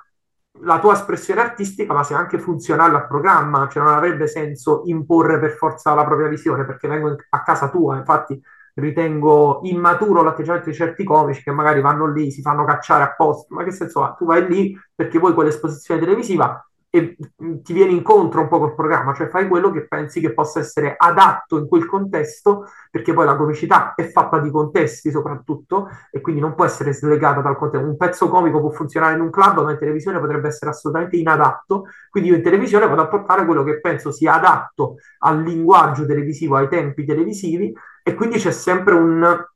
[0.63, 5.39] la tua espressione artistica, ma sia anche funzionale al programma, cioè non avrebbe senso imporre
[5.39, 8.41] per forza la propria visione, perché vengo a casa tua, infatti
[8.75, 13.65] ritengo immaturo l'atteggiamento di certi comici che magari vanno lì, si fanno cacciare apposta, ma
[13.65, 14.15] che senso ha?
[14.15, 18.75] Tu vai lì perché poi quell'esposizione televisiva e mm, ti vieni incontro un po' col
[18.75, 23.25] programma, cioè fai quello che pensi che possa essere adatto in quel contesto, perché poi
[23.25, 27.87] la comicità è fatta di contesti soprattutto e quindi non può essere slegata dal contesto.
[27.87, 31.85] Un pezzo comico può funzionare in un club, ma in televisione potrebbe essere assolutamente inadatto,
[32.11, 36.57] quindi io in televisione vado a portare quello che penso sia adatto al linguaggio televisivo,
[36.57, 37.73] ai tempi televisivi
[38.03, 39.47] e quindi c'è sempre un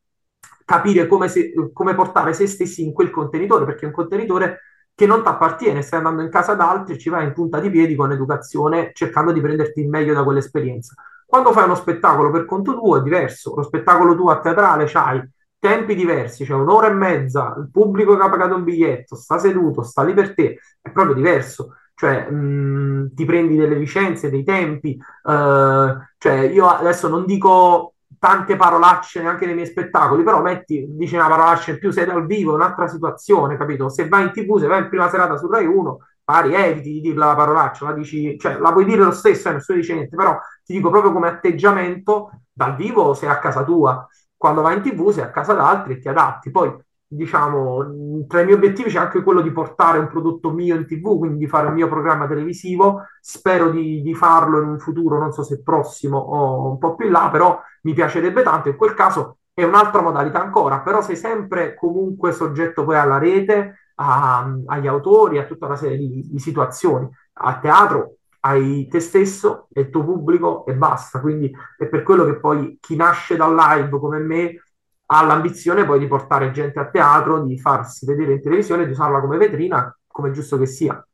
[0.65, 4.61] capire come, se, come portare se stessi in quel contenitore, perché un contenitore
[4.95, 7.97] che non ti appartiene, stai andando in casa d'altri, ci vai in punta di piedi
[7.97, 10.95] con educazione, cercando di prenderti il meglio da quell'esperienza.
[11.27, 15.23] Quando fai uno spettacolo per conto tuo è diverso, lo spettacolo tuo a teatrale c'hai
[15.59, 19.39] tempi diversi, c'è cioè un'ora e mezza, il pubblico che ha pagato un biglietto, sta
[19.39, 21.77] seduto, sta lì per te, è proprio diverso.
[21.95, 27.94] Cioè, mh, ti prendi delle licenze, dei tempi, uh, cioè io adesso non dico
[28.25, 32.25] tante parolacce neanche nei miei spettacoli, però metti, dici una parolaccia in più, sei dal
[32.25, 33.91] vivo, è un'altra situazione, capito?
[33.91, 37.01] Se vai in tv, se vai in prima serata su Rai 1, pari eviti di
[37.03, 40.17] dirla la parolaccia, la dici, cioè la puoi dire lo stesso, eh, nessuno dice niente,
[40.17, 44.83] però ti dico proprio come atteggiamento, dal vivo sei a casa tua, quando vai in
[44.83, 46.75] tv sei a casa d'altri e ti adatti, poi
[47.15, 51.19] diciamo, tra i miei obiettivi c'è anche quello di portare un prodotto mio in tv,
[51.19, 53.03] quindi di fare il mio programma televisivo.
[53.21, 57.07] Spero di, di, farlo in un futuro, non so se prossimo o un po' più
[57.07, 58.69] in là, però mi piacerebbe tanto.
[58.69, 63.91] In quel caso è un'altra modalità ancora, però sei sempre comunque soggetto poi alla rete,
[63.97, 67.09] a, agli autori, a tutta una serie di, di situazioni.
[67.35, 71.21] A teatro hai te stesso e il tuo pubblico e basta.
[71.21, 74.63] Quindi è per quello che poi chi nasce dal live come me
[75.07, 79.21] ha l'ambizione poi di portare gente a teatro, di farsi vedere in televisione, di usarla
[79.21, 81.07] come vetrina, come è giusto che sia.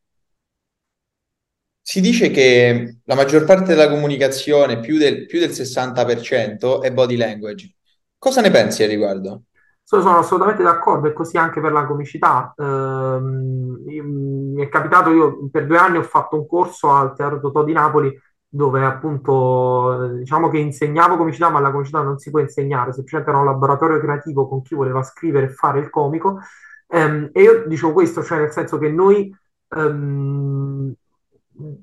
[1.83, 7.17] Si dice che la maggior parte della comunicazione, più del, più del 60%, è body
[7.17, 7.75] language.
[8.17, 9.43] Cosa ne pensi a riguardo?
[9.83, 12.55] Sono assolutamente d'accordo, e così anche per la comicità.
[12.57, 13.83] Ehm,
[14.55, 17.73] mi è capitato, io per due anni ho fatto un corso al Teatro Totò di
[17.73, 18.17] Napoli
[18.53, 23.39] dove appunto diciamo che insegnavo comicità, ma la comicità non si può insegnare, semplicemente era
[23.39, 26.41] un laboratorio creativo con chi voleva scrivere e fare il comico.
[26.89, 29.33] Um, e io dicevo questo, cioè nel senso che noi
[29.69, 30.93] um,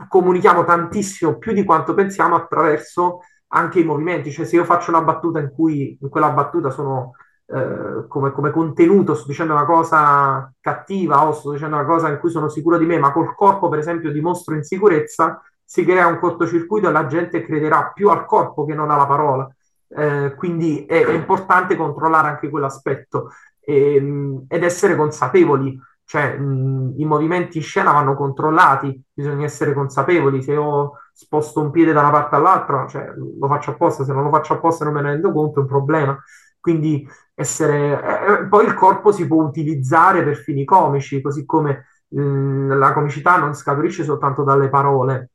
[0.10, 5.02] comunichiamo tantissimo più di quanto pensiamo attraverso anche i movimenti, cioè se io faccio una
[5.02, 7.14] battuta in cui in quella battuta sono
[7.46, 12.20] eh, come, come, contenuto, sto dicendo una cosa cattiva o sto dicendo una cosa in
[12.20, 16.18] cui sono sicuro di me, ma col corpo per esempio dimostro insicurezza, si crea un
[16.18, 19.54] cortocircuito e la gente crederà più al corpo che non alla parola.
[19.90, 26.94] Eh, quindi è, è, importante controllare anche quell'aspetto e, ehm, ed essere consapevoli, cioè mh,
[26.98, 30.42] i movimenti in scena vanno controllati, bisogna essere consapevoli.
[30.42, 34.24] Se io sposto un piede da una parte all'altra, cioè, lo faccio apposta, se non
[34.24, 36.18] lo faccio apposta non me ne rendo conto, è un problema.
[36.62, 38.02] Quindi essere...
[38.02, 42.94] Eh, eh poi il corpo si può utilizzare per fini comici, così come mh, la
[42.94, 45.32] comicità non scaturisce soltanto dalle parole,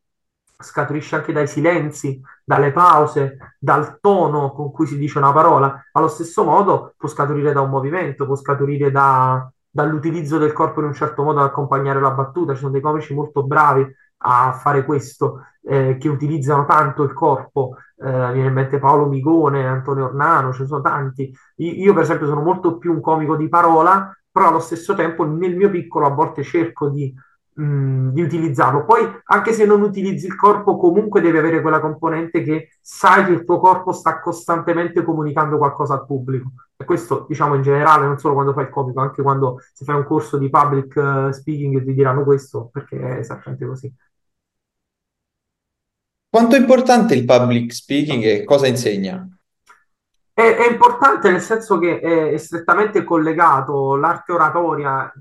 [0.63, 5.85] scaturisce anche dai silenzi, dalle pause, dal tono con cui si dice una parola.
[5.93, 10.87] Allo stesso modo può scaturire da un movimento, può scaturire da, dall'utilizzo del corpo in
[10.87, 12.53] un certo modo ad accompagnare la battuta.
[12.53, 13.87] Ci sono dei comici molto bravi
[14.25, 17.77] a fare questo, eh, che utilizzano tanto il corpo.
[17.97, 21.33] Eh, viene in mente Paolo Migone, Antonio Ornano, ce ne sono tanti.
[21.57, 25.25] Io, io, per esempio, sono molto più un comico di parola, però allo stesso tempo
[25.25, 27.15] nel mio piccolo a volte cerco di
[27.55, 28.85] di utilizzarlo.
[28.85, 33.33] Poi, anche se non utilizzi il corpo, comunque devi avere quella componente che sai che
[33.33, 36.53] il tuo corpo sta costantemente comunicando qualcosa al pubblico.
[36.77, 39.97] E questo, diciamo, in generale, non solo quando fai il comico, anche quando si fai
[39.97, 43.95] un corso di public uh, speaking ti diranno questo, perché è esattamente così.
[46.31, 49.29] Quanto è importante il public speaking e cosa insegna?
[50.33, 55.13] È, è importante nel senso che è strettamente collegato l'arte oratoria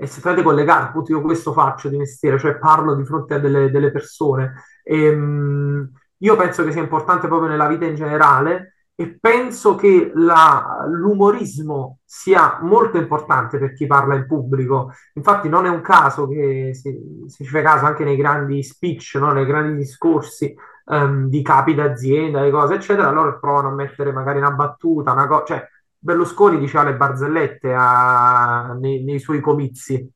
[0.00, 3.70] è strettamente collegato, appunto io questo faccio di mestiere, cioè parlo di fronte a delle,
[3.70, 4.54] delle persone.
[4.82, 10.10] E, um, io penso che sia importante proprio nella vita in generale e penso che
[10.14, 14.90] la, l'umorismo sia molto importante per chi parla in pubblico.
[15.14, 19.16] Infatti non è un caso che si, si ci fa caso anche nei grandi speech,
[19.16, 19.32] no?
[19.32, 20.54] nei grandi discorsi
[20.86, 25.26] um, di capi d'azienda, di cose, eccetera, loro provano a mettere magari una battuta, una
[25.26, 25.68] cosa, cioè
[26.02, 30.10] Berlusconi diceva le barzellette a, nei, nei, suoi comizi.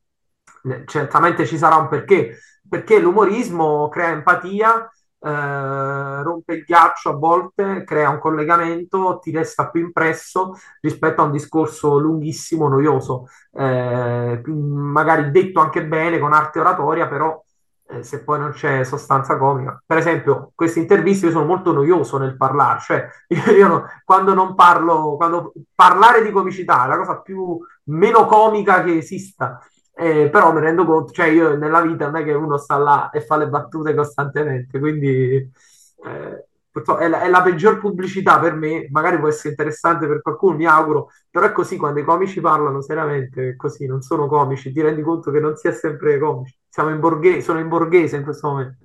[0.87, 7.85] Certamente ci sarà un perché, perché l'umorismo crea empatia, eh, rompe il ghiaccio a volte,
[7.85, 15.31] crea un collegamento, ti resta più impresso rispetto a un discorso lunghissimo, noioso, eh, magari
[15.31, 17.43] detto anche bene con arte oratoria, però
[17.89, 19.83] eh, se poi non c'è sostanza comica.
[19.85, 24.35] Per esempio, queste interviste io sono molto noioso nel parlare, cioè io, io no, quando
[24.35, 29.61] non parlo, quando parlare di comicità è la cosa più meno comica che esista.
[29.97, 33.11] Eh, però mi rendo conto, cioè io nella vita non è che uno sta là
[33.11, 35.37] e fa le battute costantemente, quindi
[36.05, 36.47] eh,
[36.99, 40.67] è la, è la, peggior pubblicità per me, magari può essere interessante per qualcuno, mi
[40.67, 45.03] auguro, però è così quando i comici parlano seriamente, così, non sono comici, ti rendi
[45.03, 48.49] conto che non si è sempre comici, siamo in borghese, sono in borghese in questo
[48.49, 48.79] momento.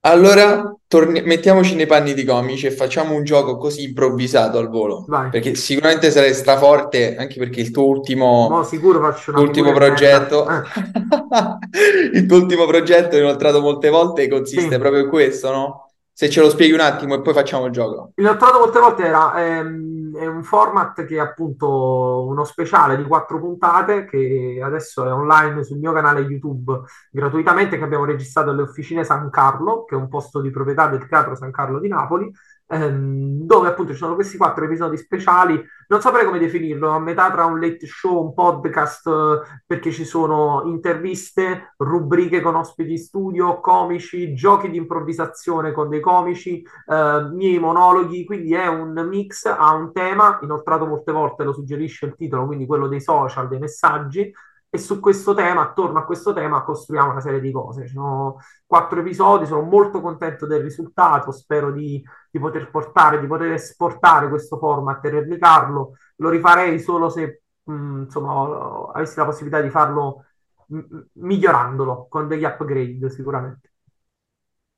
[0.00, 5.06] Allora, torni- mettiamoci nei panni di comici e facciamo un gioco così improvvisato al volo.
[5.08, 5.30] Vai.
[5.30, 10.46] Perché sicuramente sarai straforte, anche perché il tuo ultimo, no, sicuro faccio tuo ultimo progetto,
[12.12, 14.78] il tuo ultimo progetto inoltrato molte volte consiste sì.
[14.78, 15.90] proprio in questo, no?
[16.12, 18.10] Se ce lo spieghi un attimo e poi facciamo il gioco.
[18.16, 23.38] Inoltrato molte volte era ehm, è un format che è appunto uno speciale di quattro
[23.38, 29.04] puntate che adesso è online sul mio canale YouTube gratuitamente che abbiamo registrato alle Officine
[29.04, 32.32] San Carlo, che è un posto di proprietà del Teatro San Carlo di Napoli
[32.68, 35.62] ehm, dove appunto ci sono questi quattro episodi speciali.
[35.88, 40.04] Non saprei come definirlo, a metà tra un late show, un podcast, eh, perché ci
[40.04, 47.58] sono interviste, rubriche con ospiti studio, comici, giochi di improvvisazione con dei comici, eh, miei
[47.58, 52.46] monologhi, quindi è un mix, ha un tema, inoltrato molte volte, lo suggerisce il titolo,
[52.46, 54.32] quindi quello dei social, dei messaggi,
[54.68, 57.86] e su questo tema, attorno a questo tema, costruiamo una serie di cose.
[57.86, 62.04] Ci sono quattro episodi, sono molto contento del risultato, spero di,
[62.36, 65.92] di poter portare, di poter esportare questo format e replicarlo.
[66.16, 70.24] Lo rifarei solo se mh, mm, insomma, avessi la possibilità di farlo
[70.68, 73.70] m- migliorandolo con degli upgrade sicuramente.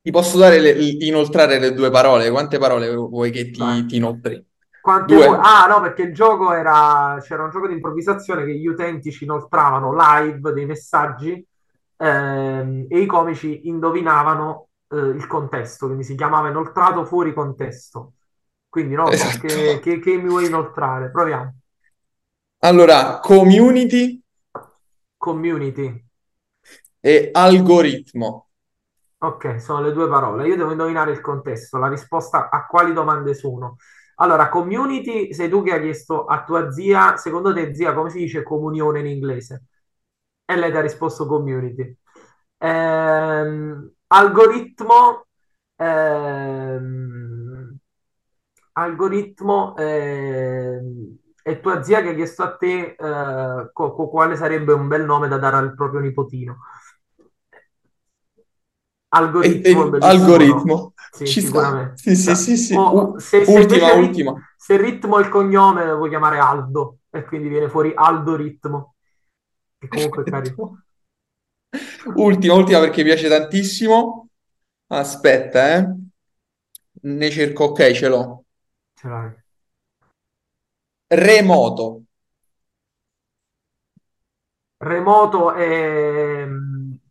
[0.00, 2.30] Ti posso dare le, inoltrare le due parole?
[2.30, 4.46] Quante parole vuoi che ti, ti inoltri?
[4.80, 5.26] Quante Due.
[5.26, 7.18] Ah, no, perché il gioco era.
[7.20, 11.46] C'era un gioco di improvvisazione che gli utenti ci inoltravano live dei messaggi
[11.96, 18.14] ehm, e i comici indovinavano eh, il contesto, quindi si chiamava inoltrato fuori contesto.
[18.68, 19.46] Quindi, no, esatto.
[19.46, 21.10] che, che, che mi vuoi inoltrare?
[21.10, 21.54] Proviamo.
[22.60, 24.20] Allora, community.
[25.16, 26.04] Community.
[27.00, 28.48] E algoritmo.
[29.20, 30.46] Ok, sono le due parole.
[30.46, 33.76] Io devo indovinare il contesto, la risposta a quali domande sono.
[34.16, 38.18] Allora, community, sei tu che hai chiesto a tua zia, secondo te zia, come si
[38.18, 39.64] dice comunione in inglese?
[40.44, 41.96] E lei ti ha risposto community.
[42.58, 45.26] Ehm, algoritmo,
[45.76, 47.76] ehm,
[48.72, 54.86] algoritmo, ehm, è tua zia che ha chiesto a te eh, co- quale sarebbe un
[54.88, 56.58] bel nome da dare al proprio nipotino.
[59.10, 60.92] Algoritmo, e, e, algoritmo.
[61.10, 61.96] Sì, Ci sicuramente.
[61.96, 62.10] Sta.
[62.10, 62.74] Sì, sì, sì, sì.
[62.74, 64.32] O, se, ultima, se ultima.
[64.32, 68.36] Rit- se ritmo è il cognome, lo puoi chiamare Aldo e quindi viene fuori Aldo
[68.36, 68.94] Ritmo.
[69.78, 70.82] Che comunque è carino.
[72.14, 74.28] Ultima, ultima perché piace tantissimo.
[74.88, 75.94] Aspetta, eh.
[77.00, 78.44] Ne cerco, ok, ce l'ho.
[78.94, 79.32] Ce l'hai.
[81.06, 82.02] Remoto.
[84.78, 86.46] Remoto è...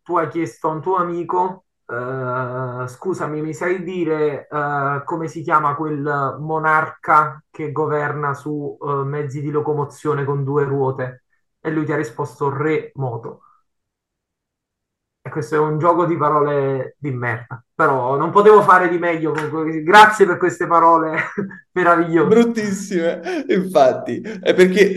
[0.04, 5.41] Tu hai chiesto a un tuo amico Uh, scusami, mi sai dire uh, come si
[5.41, 11.24] chiama quel monarca che governa su uh, mezzi di locomozione con due ruote?
[11.62, 13.43] E lui ti ha risposto re moto.
[13.43, 13.46] E
[15.30, 19.34] questo è un gioco di parole di merda, però non potevo fare di meglio.
[19.84, 21.18] Grazie per queste parole
[21.74, 22.28] meravigliose.
[22.28, 24.96] Bruttissime, infatti, è perché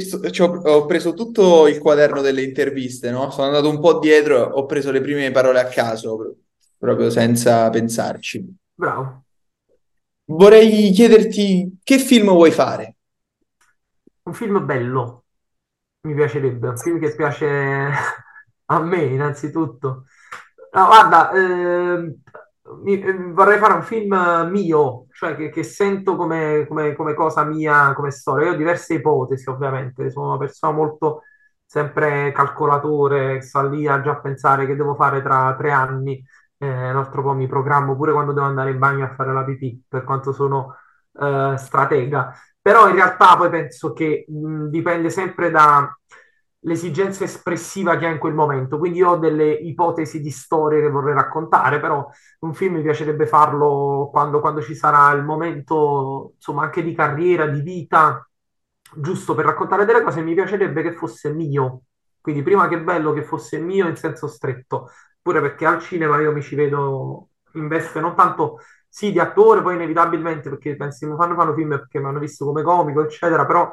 [0.65, 3.31] ho preso tutto il quaderno delle interviste, no?
[3.31, 6.37] Sono andato un po' dietro, ho preso le prime parole a caso,
[6.79, 8.57] proprio senza pensarci.
[8.75, 9.25] Bravo.
[10.25, 12.97] Vorrei chiederti che film vuoi fare?
[14.23, 15.25] Un film bello,
[16.03, 17.47] mi piacerebbe, un film che piace
[18.67, 20.05] a me innanzitutto.
[20.73, 22.15] No, guarda, eh,
[23.33, 24.15] vorrei fare un film
[24.51, 28.47] mio, cioè che, che sento come, come, come, cosa mia, come storia.
[28.49, 31.23] Io ho diverse ipotesi, ovviamente, sono una persona molto
[31.65, 36.23] sempre calcolatore, sta lì a già pensare che devo fare tra tre anni.
[36.59, 39.45] Eh, un altro po' mi programmo pure quando devo andare in bagno a fare la
[39.45, 40.77] pipì, per quanto sono
[41.21, 42.33] eh, stratega.
[42.61, 45.91] Però in realtà poi penso che mh, dipende sempre da
[46.65, 48.79] l'esigenza espressiva che ha in quel momento.
[48.79, 52.07] Quindi io ho delle ipotesi di storie che vorrei raccontare, però
[52.41, 57.47] un film mi piacerebbe farlo quando, quando ci sarà il momento, insomma, anche di carriera,
[57.47, 58.25] di vita,
[58.97, 61.83] giusto per raccontare delle cose, mi piacerebbe che fosse mio.
[62.21, 64.91] Quindi prima che bello che fosse mio in senso stretto,
[65.23, 69.63] pure perché al cinema io mi ci vedo in veste non tanto sì di attore,
[69.63, 73.47] poi inevitabilmente perché pensi mi fanno, fanno film perché mi hanno visto come comico, eccetera,
[73.47, 73.73] però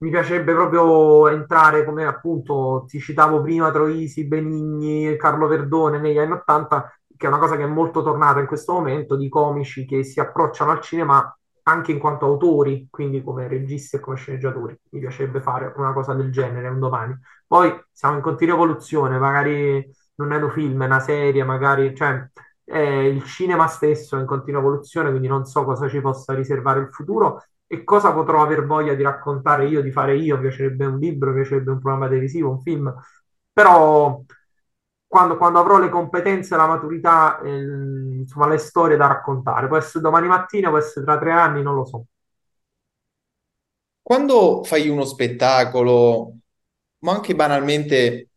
[0.00, 6.32] mi piacerebbe proprio entrare come appunto ti citavo prima Troisi, Benigni, Carlo Verdone negli anni
[6.32, 10.04] 80, che è una cosa che è molto tornata in questo momento, di comici che
[10.04, 11.32] si approcciano al cinema
[11.64, 14.78] anche in quanto autori, quindi come registi e come sceneggiatori.
[14.90, 17.18] Mi piacerebbe fare una cosa del genere un domani.
[17.46, 19.84] Poi siamo in continua evoluzione, magari
[20.16, 22.24] non è un film, è una serie, magari, cioè
[22.64, 26.80] eh, il cinema stesso è in continua evoluzione, quindi non so cosa ci possa riservare
[26.80, 30.86] il futuro e cosa potrò aver voglia di raccontare io, di fare io, mi piacerebbe
[30.86, 32.92] un libro, mi piacerebbe un programma televisivo, un film,
[33.52, 34.22] però
[35.06, 37.60] quando, quando avrò le competenze, la maturità, eh,
[38.20, 41.74] insomma le storie da raccontare, può essere domani mattina, può essere tra tre anni, non
[41.74, 42.04] lo so.
[44.02, 46.36] Quando fai uno spettacolo,
[47.00, 48.30] ma anche banalmente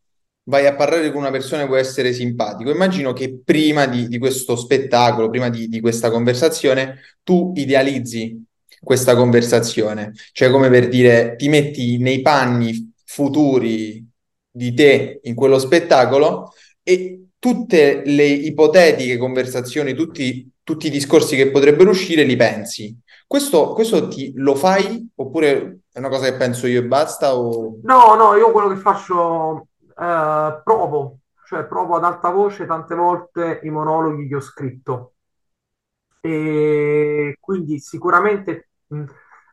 [0.44, 4.18] vai a parlare con una persona e vuoi essere simpatico, immagino che prima di, di
[4.18, 8.44] questo spettacolo, prima di, di questa conversazione, tu idealizzi
[8.82, 10.12] questa conversazione.
[10.32, 14.06] Cioè, come per dire, ti metti nei panni futuri
[14.50, 21.50] di te in quello spettacolo e tutte le ipotetiche conversazioni, tutti, tutti i discorsi che
[21.50, 22.96] potrebbero uscire, li pensi.
[23.26, 27.34] Questo, questo ti, lo fai oppure è una cosa che penso io e basta?
[27.36, 27.78] O...
[27.82, 33.60] No, no, io quello che faccio, eh, provo, cioè provo ad alta voce tante volte
[33.62, 35.14] i monologhi che ho scritto.
[36.20, 38.68] E quindi sicuramente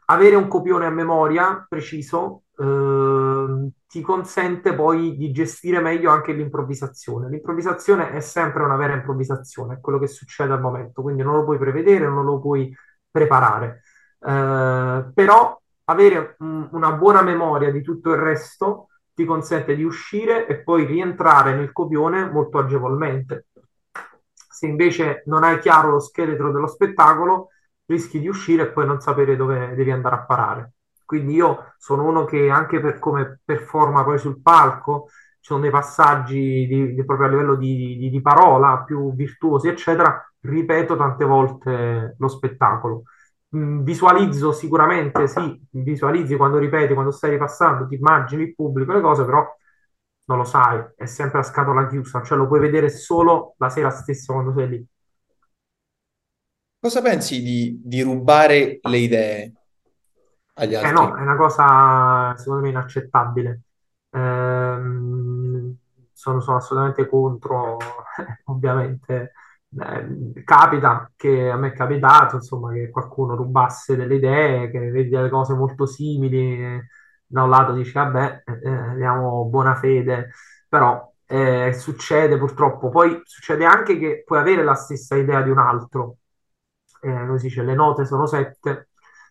[0.05, 7.29] avere un copione a memoria preciso eh, ti consente poi di gestire meglio anche l'improvvisazione.
[7.29, 11.43] L'improvvisazione è sempre una vera improvvisazione, è quello che succede al momento, quindi non lo
[11.43, 12.75] puoi prevedere, non lo puoi
[13.09, 13.81] preparare.
[14.19, 20.47] Eh, però avere un, una buona memoria di tutto il resto ti consente di uscire
[20.47, 23.47] e poi rientrare nel copione molto agevolmente.
[24.33, 27.49] Se invece non hai chiaro lo scheletro dello spettacolo,
[27.89, 30.73] rischi di uscire e poi non sapere dove devi andare a parare.
[31.05, 35.07] Quindi io sono uno che anche per come performa poi sul palco,
[35.39, 39.69] ci sono dei passaggi di, di, proprio a livello di, di, di, parola più virtuosi,
[39.69, 43.03] eccetera, ripeto tante volte lo spettacolo.
[43.55, 49.01] Mm, visualizzo sicuramente, sì, visualizzi quando ripeti, quando stai ripassando, ti immagini il pubblico, le
[49.01, 49.43] cose, però
[50.25, 53.89] non lo sai, è sempre a scatola chiusa, cioè lo puoi vedere solo la sera
[53.89, 54.87] stessa quando sei lì.
[56.81, 59.53] Cosa pensi di, di rubare le idee
[60.53, 60.89] agli altri?
[60.89, 63.61] Eh no, è una cosa secondo me inaccettabile.
[64.11, 65.75] Ehm,
[66.13, 67.77] sono, sono assolutamente contro,
[68.45, 69.33] ovviamente.
[69.77, 75.09] Eh, capita che a me è capitato, insomma, che qualcuno rubasse delle idee, che vedi
[75.09, 76.81] delle cose molto simili,
[77.25, 80.31] da un lato dici, vabbè, eh, abbiamo buona fede,
[80.67, 82.89] però eh, succede purtroppo.
[82.89, 86.17] Poi succede anche che puoi avere la stessa idea di un altro,
[87.01, 88.89] eh, dice, le note sono sette,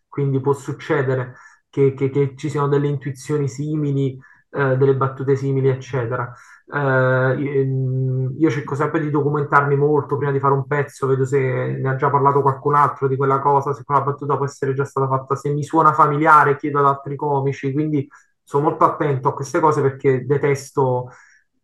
[0.08, 1.34] quindi può succedere
[1.68, 4.18] che, che, che ci siano delle intuizioni simili,
[4.50, 6.32] eh, delle battute simili, eccetera.
[6.70, 11.38] Eh, mm, io cerco sempre di documentarmi molto prima di fare un pezzo, vedo se
[11.38, 14.84] ne ha già parlato qualcun altro di quella cosa, se quella battuta può essere già
[14.84, 18.08] stata fatta, se mi suona familiare, chiedo ad altri comici, quindi
[18.42, 21.10] sono molto attento a queste cose perché detesto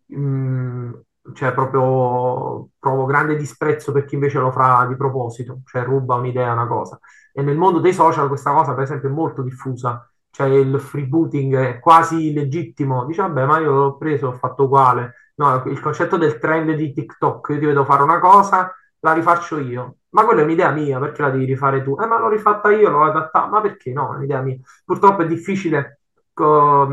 [0.07, 0.93] mh, mm,
[1.33, 6.53] cioè proprio provo grande disprezzo per chi invece lo fa di proposito, cioè ruba un'idea,
[6.53, 6.99] una cosa.
[7.33, 11.57] E nel mondo dei social questa cosa, per esempio, è molto diffusa, cioè il freebooting
[11.57, 15.15] è quasi legittimo, dice vabbè ma io l'ho preso, ho fatto uguale.
[15.37, 19.59] No, il concetto del trend di TikTok, io ti vedo fare una cosa, la rifaccio
[19.59, 19.97] io.
[20.11, 21.97] Ma quella è un'idea mia, perché la devi rifare tu?
[22.01, 24.13] Eh, ma l'ho rifatta io, l'ho adattata, ma perché no?
[24.15, 24.57] È un'idea mia.
[24.85, 26.01] Purtroppo è difficile
[26.33, 26.87] co-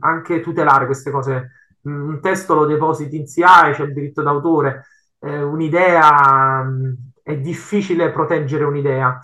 [0.00, 1.50] anche tutelare queste cose.
[1.84, 4.86] Un testo lo depositi in CI, c'è il diritto d'autore,
[5.20, 6.64] eh, un'idea
[7.22, 9.18] è difficile proteggere un'idea.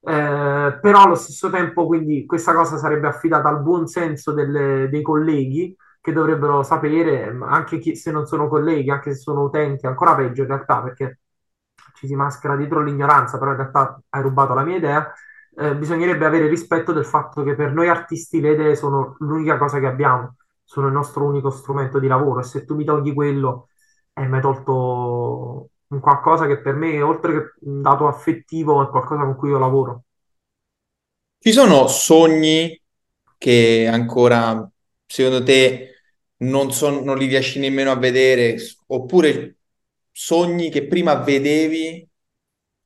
[0.00, 5.02] Eh, però allo stesso tempo, quindi, questa cosa sarebbe affidata al buon senso delle, dei
[5.02, 10.14] colleghi che dovrebbero sapere, anche chi, se non sono colleghi, anche se sono utenti, ancora
[10.14, 11.20] peggio in realtà, perché
[11.94, 15.12] ci si maschera dietro l'ignoranza, però in realtà hai rubato la mia idea.
[15.56, 19.78] Eh, bisognerebbe avere rispetto del fatto che per noi artisti le idee sono l'unica cosa
[19.78, 20.34] che abbiamo,
[20.64, 23.68] sono il nostro unico strumento di lavoro e se tu mi togli quello,
[24.14, 28.88] eh, mi hai tolto un qualcosa che per me, oltre che un dato affettivo, è
[28.88, 30.04] qualcosa con cui io lavoro.
[31.38, 32.80] Ci sono sogni
[33.36, 34.68] che ancora,
[35.06, 35.90] secondo te,
[36.38, 38.56] non, son, non li riesci nemmeno a vedere,
[38.86, 39.58] oppure
[40.10, 42.08] sogni che prima vedevi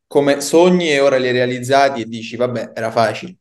[0.07, 3.37] come sogni e ora li hai realizzati e dici, vabbè, era facile.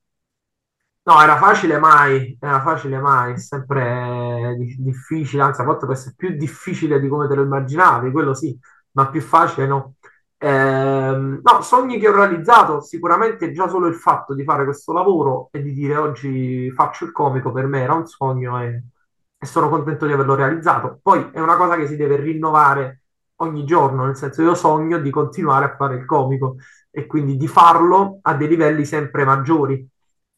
[1.08, 6.36] No, era facile mai, era facile mai, sempre difficile, anzi a volte può essere più
[6.36, 8.58] difficile di come te lo immaginavi, quello sì,
[8.92, 9.94] ma più facile no.
[10.38, 15.48] Eh, no, sogni che ho realizzato, sicuramente già solo il fatto di fare questo lavoro
[15.54, 18.84] e di dire oggi faccio il comico per me era un sogno e,
[19.38, 21.00] e sono contento di averlo realizzato.
[21.02, 23.04] Poi è una cosa che si deve rinnovare
[23.38, 26.58] ogni giorno, nel senso io sogno di continuare a fare il comico
[26.92, 29.88] e quindi di farlo a dei livelli sempre maggiori.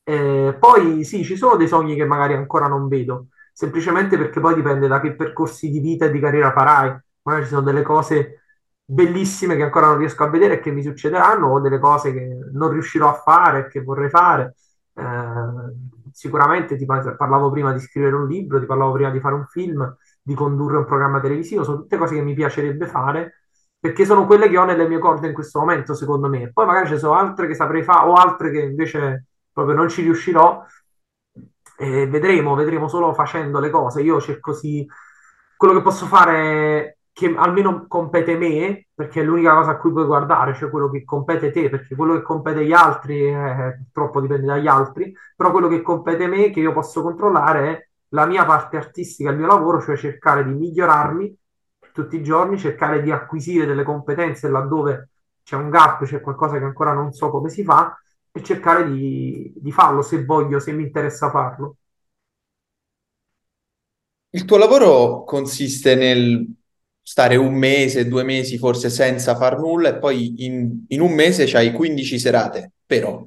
[0.10, 4.56] Eh, poi sì, ci sono dei sogni che magari ancora non vedo, semplicemente perché poi
[4.56, 6.98] dipende da che percorsi di vita e di carriera farai.
[7.22, 8.42] Magari ci sono delle cose
[8.84, 12.28] bellissime che ancora non riesco a vedere e che mi succederanno, o delle cose che
[12.54, 14.56] non riuscirò a fare e che vorrei fare.
[14.96, 15.04] Eh,
[16.12, 19.96] sicuramente ti parlavo prima di scrivere un libro, ti parlavo prima di fare un film,
[20.24, 23.34] di condurre un programma televisivo, sono tutte cose che mi piacerebbe fare
[23.80, 26.52] perché sono quelle che ho nelle mie corde in questo momento, secondo me.
[26.52, 30.02] Poi magari ci sono altre che saprei fare o altre che invece proprio non ci
[30.02, 30.64] riuscirò.
[31.78, 34.02] E vedremo, vedremo solo facendo le cose.
[34.02, 34.86] Io cerco sì,
[35.56, 40.06] quello che posso fare che almeno compete me, perché è l'unica cosa a cui puoi
[40.06, 44.46] guardare, cioè quello che compete te, perché quello che compete gli altri eh, purtroppo dipende
[44.46, 48.78] dagli altri, però quello che compete me, che io posso controllare, è la mia parte
[48.78, 51.38] artistica, il mio lavoro, cioè cercare di migliorarmi
[51.92, 55.10] tutti i giorni, cercare di acquisire delle competenze laddove
[55.44, 57.98] c'è un gap, c'è qualcosa che ancora non so come si fa,
[58.32, 61.78] e cercare di, di farlo se voglio, se mi interessa farlo.
[64.32, 66.46] Il tuo lavoro consiste nel
[67.02, 71.46] stare un mese, due mesi forse senza far nulla e poi in, in un mese
[71.46, 73.24] c'hai 15 serate, però.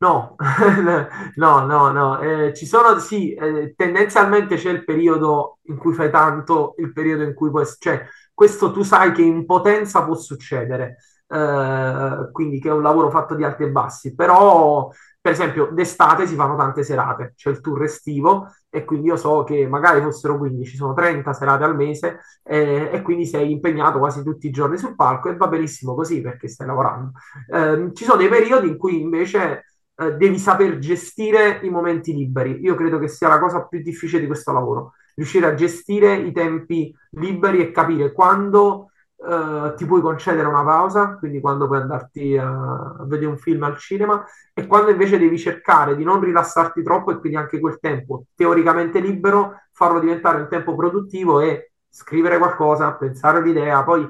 [0.00, 0.36] No,
[1.36, 2.20] no, no, no.
[2.20, 7.24] Eh, ci sono, sì, eh, tendenzialmente c'è il periodo in cui fai tanto, il periodo
[7.24, 7.64] in cui puoi...
[7.78, 10.98] Cioè, questo tu sai che in potenza può succedere,
[11.28, 16.26] eh, quindi che è un lavoro fatto di alti e bassi, però per esempio d'estate
[16.26, 20.38] si fanno tante serate, c'è il tour estivo e quindi io so che magari fossero
[20.38, 24.78] 15, sono 30 serate al mese eh, e quindi sei impegnato quasi tutti i giorni
[24.78, 27.12] sul palco e va benissimo così perché stai lavorando.
[27.52, 29.64] Eh, ci sono dei periodi in cui invece
[29.96, 32.60] eh, devi saper gestire i momenti liberi.
[32.62, 36.32] Io credo che sia la cosa più difficile di questo lavoro, riuscire a gestire i
[36.32, 38.90] tempi liberi e capire quando
[39.20, 43.76] Uh, ti puoi concedere una pausa, quindi quando puoi andarti a, vedere un film al
[43.76, 48.26] cinema, e quando invece devi cercare di non rilassarti troppo e quindi anche quel tempo
[48.36, 54.08] teoricamente libero, farlo diventare un tempo produttivo e scrivere qualcosa, pensare all'idea, poi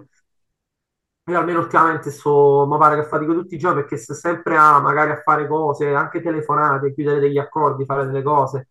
[1.28, 4.80] io almeno ultimamente sto, mi pare che fatico tutti i giorni perché sto sempre a
[4.80, 8.68] magari a fare cose, anche telefonate, chiudere degli accordi, fare delle cose.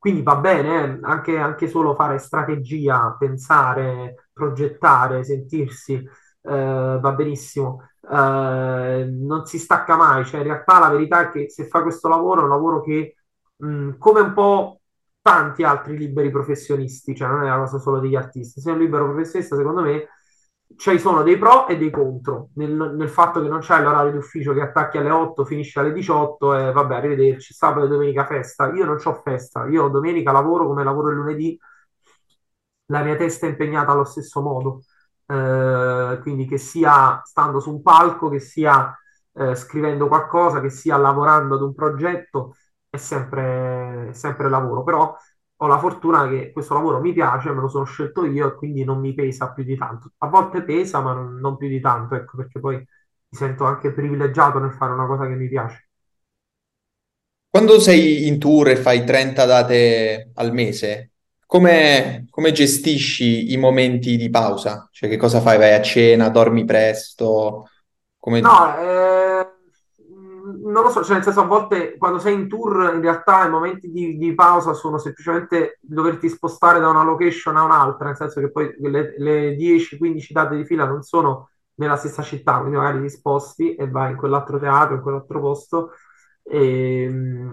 [0.00, 0.98] Quindi va bene, eh?
[1.02, 7.82] anche, anche, solo fare strategia, pensare, progettare, sentirsi, eh, va benissimo.
[8.10, 12.08] Eh, non si stacca mai, cioè in realtà la verità è che se fa questo
[12.08, 13.16] lavoro è un lavoro che,
[13.56, 14.80] mh, come un po'
[15.20, 18.78] tanti altri liberi professionisti, cioè non è una cosa solo degli artisti, se è un
[18.80, 20.08] libero professionista, secondo me
[20.76, 24.16] ci sono dei pro e dei contro nel, nel fatto che non c'è l'orario di
[24.18, 28.72] ufficio che attacchi alle 8, finisce alle 18 e vabbè, arrivederci, sabato e domenica festa.
[28.72, 31.58] Io non ho festa, io domenica lavoro come lavoro il lunedì,
[32.86, 34.82] la mia testa è impegnata allo stesso modo.
[35.26, 38.96] Eh, quindi che sia stando su un palco, che sia
[39.32, 42.56] eh, scrivendo qualcosa, che sia lavorando ad un progetto,
[42.88, 44.82] è sempre, è sempre lavoro.
[44.82, 45.16] Però
[45.62, 48.82] ho la fortuna che questo lavoro mi piace, me lo sono scelto io e quindi
[48.82, 50.12] non mi pesa più di tanto.
[50.18, 52.86] A volte pesa, ma non, non più di tanto, ecco, perché poi mi
[53.38, 55.88] sento anche privilegiato nel fare una cosa che mi piace.
[57.50, 61.10] Quando sei in tour e fai 30 date al mese,
[61.44, 64.88] come, come gestisci i momenti di pausa?
[64.90, 65.58] Cioè, che cosa fai?
[65.58, 67.68] Vai a cena, dormi presto?
[68.18, 68.40] Come...
[68.40, 69.19] No, eh,
[70.58, 73.50] non lo so, cioè nel senso a volte quando sei in tour in realtà i
[73.50, 78.40] momenti di, di pausa sono semplicemente doverti spostare da una location a un'altra, nel senso
[78.40, 83.00] che poi le, le 10-15 date di fila non sono nella stessa città, quindi magari
[83.02, 85.92] ti sposti e vai in quell'altro teatro, in quell'altro posto.
[86.42, 87.04] E,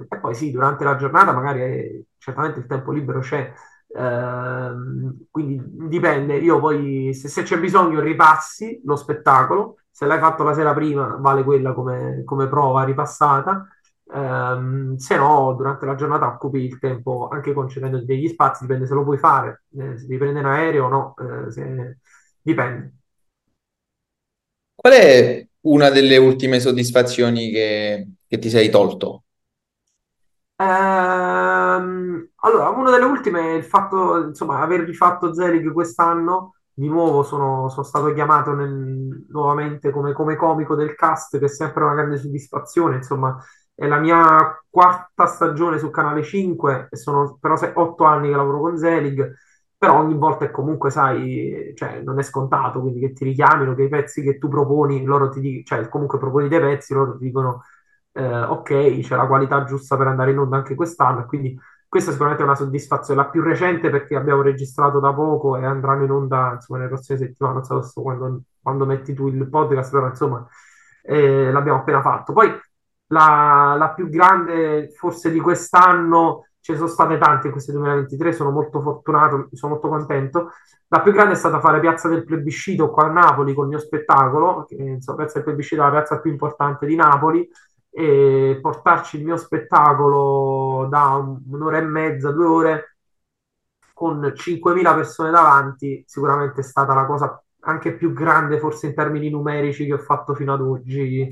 [0.09, 3.53] e poi sì, durante la giornata magari è, certamente il tempo libero c'è,
[3.95, 10.43] ehm, quindi dipende, io poi se, se c'è bisogno ripassi lo spettacolo, se l'hai fatto
[10.43, 13.67] la sera prima vale quella come, come prova ripassata,
[14.13, 18.93] ehm, se no durante la giornata occupi il tempo anche concedendo degli spazi, dipende se
[18.93, 21.97] lo puoi fare, eh, se devi prendere un aereo o no, eh, se...
[22.43, 22.93] dipende.
[24.75, 29.23] Qual è una delle ultime soddisfazioni che, che ti sei tolto?
[30.57, 36.56] Ehm, allora, una delle ultime è il fatto, insomma, aver rifatto Zelig quest'anno.
[36.77, 41.47] Di nuovo sono, sono stato chiamato nel- nuovamente come, come comico del cast, che è
[41.47, 42.97] sempre una grande soddisfazione.
[42.97, 43.35] Insomma,
[43.73, 48.35] è la mia quarta stagione su Canale 5 e sono però se- otto anni che
[48.35, 49.33] lavoro con Zelig.
[49.75, 53.83] Però ogni volta è comunque, sai, cioè, non è scontato, quindi che ti richiamino, che
[53.83, 57.25] i pezzi che tu proponi, loro ti dicono, cioè comunque proponi dei pezzi, loro ti
[57.25, 57.63] dicono
[58.13, 61.57] eh, ok, c'è la qualità giusta per andare in onda anche quest'anno, quindi
[61.87, 66.03] questa sicuramente è una soddisfazione, la più recente perché abbiamo registrato da poco e andranno
[66.03, 70.07] in onda insomma, nelle prossime settimane, non so quando, quando metti tu il podcast, però
[70.07, 70.45] insomma
[71.03, 72.33] eh, l'abbiamo appena fatto.
[72.33, 72.51] Poi
[73.07, 78.33] la, la più grande forse di quest'anno, ce ne sono state tante in questo 2023,
[78.33, 80.51] sono molto fortunato, sono molto contento.
[80.89, 83.79] La più grande è stata fare Piazza del Plebiscito qua a Napoli con il mio
[83.79, 87.49] spettacolo, che insomma, Piazza del Plebiscito è la piazza più importante di Napoli
[87.89, 92.97] e portarci il mio spettacolo da un'ora e mezza, due ore
[93.93, 99.29] con 5.000 persone davanti, sicuramente è stata la cosa anche più grande, forse in termini
[99.29, 101.27] numerici, che ho fatto fino ad oggi.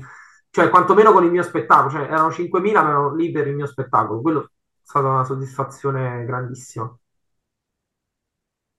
[0.50, 3.66] Cioè, quantomeno con il mio spettacolo, cioè erano 5.000, ma erano lì per il mio
[3.66, 4.20] spettacolo.
[4.20, 4.46] Quello è
[4.82, 6.92] stata una soddisfazione grandissima.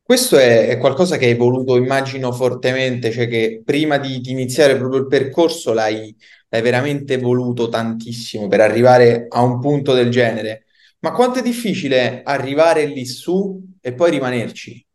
[0.01, 4.77] Questo è, è qualcosa che hai voluto, immagino, fortemente, cioè che prima di, di iniziare
[4.77, 6.15] proprio il percorso l'hai
[6.49, 10.65] l'hai veramente voluto tantissimo per arrivare a un punto del genere.
[10.99, 14.85] Ma quanto è difficile arrivare lì su e poi rimanerci?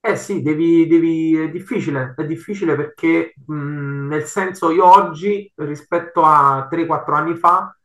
[0.00, 6.22] Eh sì, devi, devi- è difficile, è difficile perché mh, nel senso io oggi rispetto
[6.24, 7.76] a 3-4 anni fa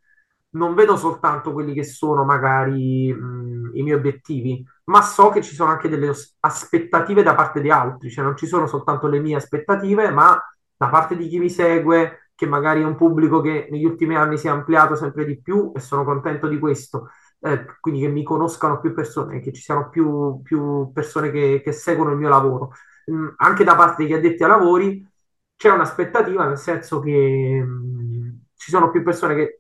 [0.51, 5.55] non vedo soltanto quelli che sono magari mh, i miei obiettivi, ma so che ci
[5.55, 9.19] sono anche delle os- aspettative da parte di altri, cioè non ci sono soltanto le
[9.19, 10.39] mie aspettative, ma
[10.77, 14.37] da parte di chi mi segue, che magari è un pubblico che negli ultimi anni
[14.37, 17.09] si è ampliato sempre di più e sono contento di questo.
[17.39, 21.71] Eh, quindi che mi conoscano più persone, che ci siano più, più persone che, che
[21.71, 22.71] seguono il mio lavoro.
[23.11, 25.07] Mm, anche da parte degli addetti ai lavori
[25.55, 29.59] c'è un'aspettativa, nel senso che mm, ci sono più persone che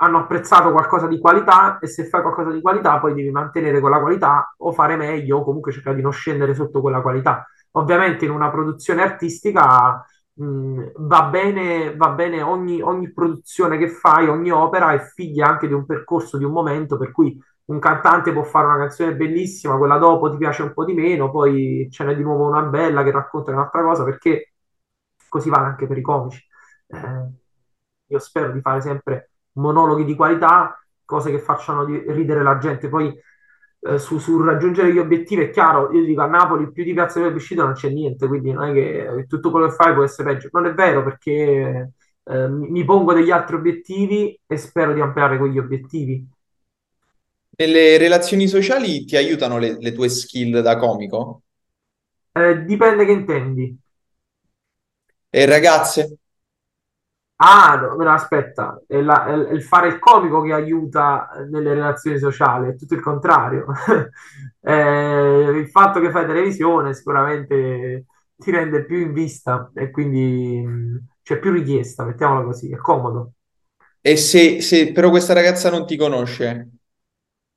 [0.00, 4.00] hanno apprezzato qualcosa di qualità e se fai qualcosa di qualità poi devi mantenere quella
[4.00, 7.46] qualità o fare meglio o comunque cercare di non scendere sotto quella qualità.
[7.72, 10.04] Ovviamente in una produzione artistica
[10.34, 15.66] mh, va bene, va bene ogni, ogni produzione che fai, ogni opera è figlia anche
[15.66, 19.76] di un percorso, di un momento, per cui un cantante può fare una canzone bellissima,
[19.78, 23.02] quella dopo ti piace un po' di meno, poi ce n'è di nuovo una bella
[23.02, 24.52] che racconta un'altra cosa, perché
[25.28, 26.42] così vale anche per i comici.
[26.88, 27.28] Eh,
[28.06, 32.88] io spero di fare sempre monologhi di qualità, cose che facciano ridere la gente.
[32.88, 33.12] Poi
[33.86, 37.18] eh, su, su raggiungere gli obiettivi è chiaro, io dico a Napoli più di Piazza
[37.18, 40.32] del Plebiscito non c'è niente, quindi non è che tutto quello che fai può essere
[40.34, 40.48] peggio.
[40.52, 41.92] Non è vero perché
[42.24, 46.26] eh, mi mi pongo degli altri obiettivi e spero di ampliare quegli obiettivi.
[47.56, 51.42] Nelle relazioni sociali ti aiutano le, le tue skill da comico?
[52.32, 53.78] Eh, dipende che intendi.
[55.30, 56.16] E ragazze?
[57.46, 62.18] Ah, no, no, aspetta, è, la- è il fare il comico che aiuta nelle relazioni
[62.18, 63.66] sociali, è tutto il contrario.
[64.66, 71.06] Eh, il fatto che fai televisione sicuramente ti rende più in vista e quindi mh,
[71.22, 73.32] c'è più richiesta, mettiamola così, è comodo.
[74.00, 76.73] E se, se però questa ragazza non ti conosce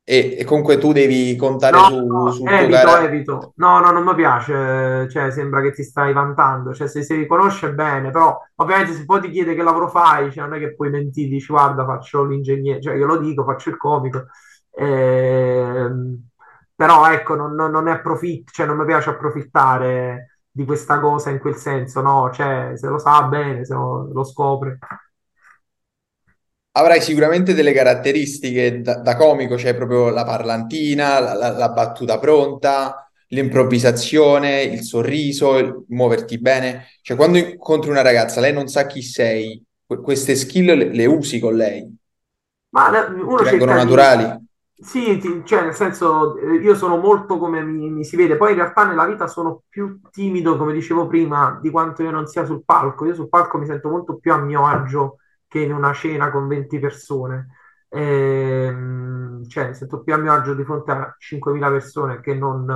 [0.09, 3.51] e, e comunque tu devi contare No, su- no, sul tuo evito, carattere, evito.
[3.57, 7.73] No, no, non mi piace, cioè sembra che ti stai vantando, cioè se si riconosce
[7.73, 10.89] bene, però ovviamente se poi ti chiede che lavoro fai, cioè non è che puoi
[10.89, 14.27] mentire, dici guarda faccio l'ingegnere, cioè io lo dico, faccio il comico,
[14.79, 16.29] Ehm,
[16.75, 21.31] però ecco, non, non, non ne approfitto, cioè non mi piace approfittare di questa cosa
[21.31, 24.77] in quel senso, no, cioè se lo sa bene, se lo, lo scopre.
[26.77, 31.69] Avrai sicuramente delle caratteristiche da, da comico, c'è cioè proprio la parlantina, la, la, la
[31.69, 36.85] battuta pronta, l'improvvisazione, il sorriso, il muoverti bene.
[37.01, 41.39] Cioè, quando incontri una ragazza, lei non sa chi sei, queste skill le, le usi
[41.39, 41.95] con lei.
[42.69, 44.23] Ma uno Ti vengono naturali.
[44.23, 44.45] Di...
[44.79, 48.57] Sì, ti, cioè nel senso, io sono molto come mi, mi, si vede, poi in
[48.57, 52.63] realtà nella vita sono più timido, come dicevo prima, di quanto io non sia sul
[52.63, 53.05] palco.
[53.05, 55.17] Io sul palco mi sento molto più a mio agio
[55.47, 57.47] che in una cena con 20 persone.
[57.89, 62.69] Ehm, cioè, mi sento più a mio agio di fronte a 5.000 persone che non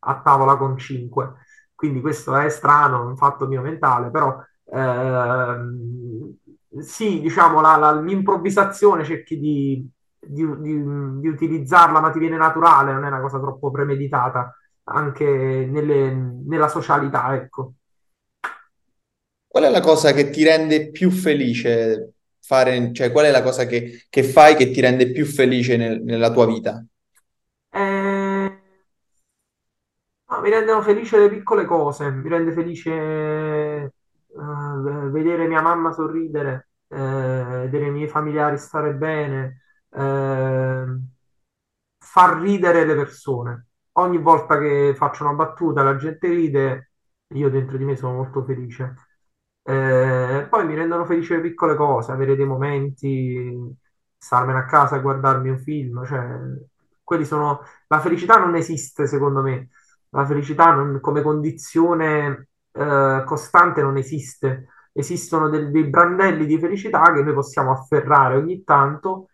[0.00, 1.34] a tavola con 5.
[1.74, 6.34] Quindi questo è strano, è un fatto mio mentale, però ehm,
[6.80, 9.88] sì, diciamo, la, la, l'improvvisazione cerchi di,
[10.18, 14.54] di, di, di, utilizzarla, ma ti viene naturale, non è una cosa troppo premeditata,
[14.84, 17.74] anche nelle, nella socialità, ecco.
[19.48, 23.66] Qual è la cosa che ti rende più felice fare, cioè qual è la cosa
[23.66, 26.84] che, che fai che ti rende più felice nel, nella tua vita?
[27.70, 28.58] Eh...
[30.30, 33.92] No, mi rendono felice le piccole cose, mi rende felice
[34.26, 41.00] uh, vedere mia mamma sorridere, uh, vedere i miei familiari stare bene, uh,
[41.98, 43.66] far ridere le persone.
[43.92, 46.90] Ogni volta che faccio una battuta la gente ride,
[47.28, 48.94] io dentro di me sono molto felice.
[49.68, 53.54] Eh, poi mi rendono felice le piccole cose, avere dei momenti,
[54.16, 56.26] starmene a casa a guardarmi un film, cioè,
[57.02, 57.60] quelli sono...
[57.88, 59.68] La felicità non esiste, secondo me.
[60.10, 64.68] La felicità non, come condizione eh, costante non esiste.
[64.92, 69.28] Esistono del, dei brandelli di felicità che noi possiamo afferrare ogni tanto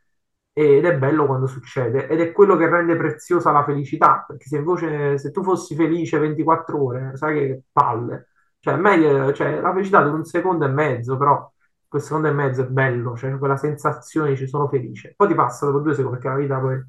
[0.52, 4.56] ed è bello quando succede ed è quello che rende preziosa la felicità, perché se
[4.58, 8.28] invece se tu fossi felice 24 ore, sai che palle
[8.64, 11.52] cioè, meglio, cioè, la felicità dura un secondo e mezzo, però
[11.86, 15.12] quel secondo e mezzo è bello, cioè quella sensazione di ci sono felice.
[15.14, 16.82] Poi ti passa dopo due secondi, perché la vita poi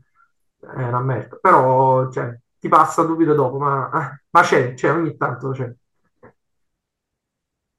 [0.61, 1.37] è una merda.
[1.41, 3.89] Però, cioè, ti passa subito dopo, ma,
[4.29, 5.69] ma c'è, c'è, ogni tanto c'è.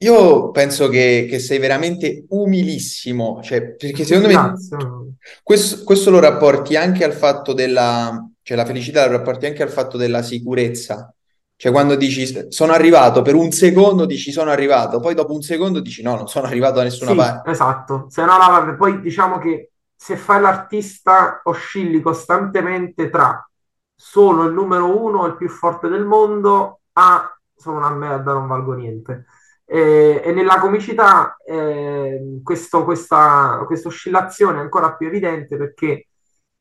[0.05, 4.77] Io penso che, che sei veramente umilissimo, cioè, perché secondo Grazie.
[4.77, 9.63] me questo, questo, lo rapporti anche al fatto della, cioè la felicità lo rapporti anche
[9.63, 11.16] al fatto della sicurezza.
[11.59, 15.81] Cioè, quando dici sono arrivato, per un secondo dici sono arrivato, poi dopo un secondo
[15.81, 17.51] dici no, non sono arrivato da nessuna sì, parte.
[17.51, 23.49] Esatto, se no, no, poi diciamo che se fai l'artista oscilli costantemente tra
[23.95, 28.75] sono il numero uno, il più forte del mondo, a sono una merda, non valgo
[28.75, 29.25] niente.
[29.65, 36.09] E, e nella comicità eh, questo, questa oscillazione è ancora più evidente perché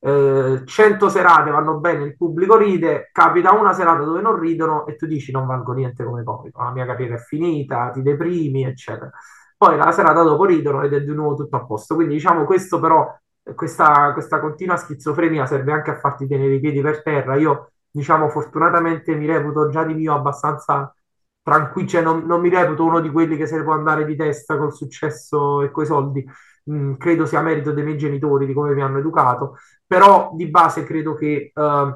[0.05, 4.95] eh, 100 serate vanno bene, il pubblico ride, capita una serata dove non ridono e
[4.95, 9.09] tu dici non valgo niente come comico, la mia carriera è finita, ti deprimi, eccetera.
[9.57, 11.95] Poi la serata dopo ridono ed è di nuovo tutto a posto.
[11.95, 13.17] Quindi diciamo questo però,
[13.55, 17.35] questa, questa continua schizofrenia serve anche a farti tenere i piedi per terra.
[17.35, 20.93] Io diciamo fortunatamente mi reputo già di mio abbastanza
[21.41, 24.15] tranquillo, cioè non, non mi reputo uno di quelli che se ne può andare di
[24.15, 26.23] testa col successo e coi soldi
[26.65, 30.83] mh, credo sia merito dei miei genitori, di come mi hanno educato, però di base
[30.83, 31.93] credo che uh,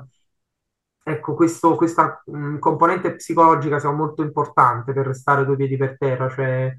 [1.04, 6.30] ecco, questo, questa mh, componente psicologica sia molto importante per restare due piedi per terra,
[6.30, 6.74] cioè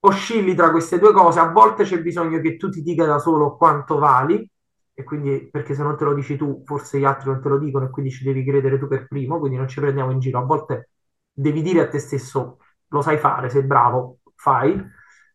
[0.00, 3.56] oscilli tra queste due cose, a volte c'è bisogno che tu ti dica da solo
[3.56, 4.48] quanto vali,
[4.94, 7.58] e quindi perché se non te lo dici tu, forse gli altri non te lo
[7.58, 10.38] dicono e quindi ci devi credere tu per primo, quindi non ci prendiamo in giro,
[10.40, 10.90] a volte
[11.32, 14.72] devi dire a te stesso lo sai fare, sei bravo, fai.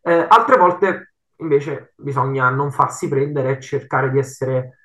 [0.02, 1.13] Eh, altre volte
[1.44, 4.78] Invece bisogna non farsi prendere e cercare di essere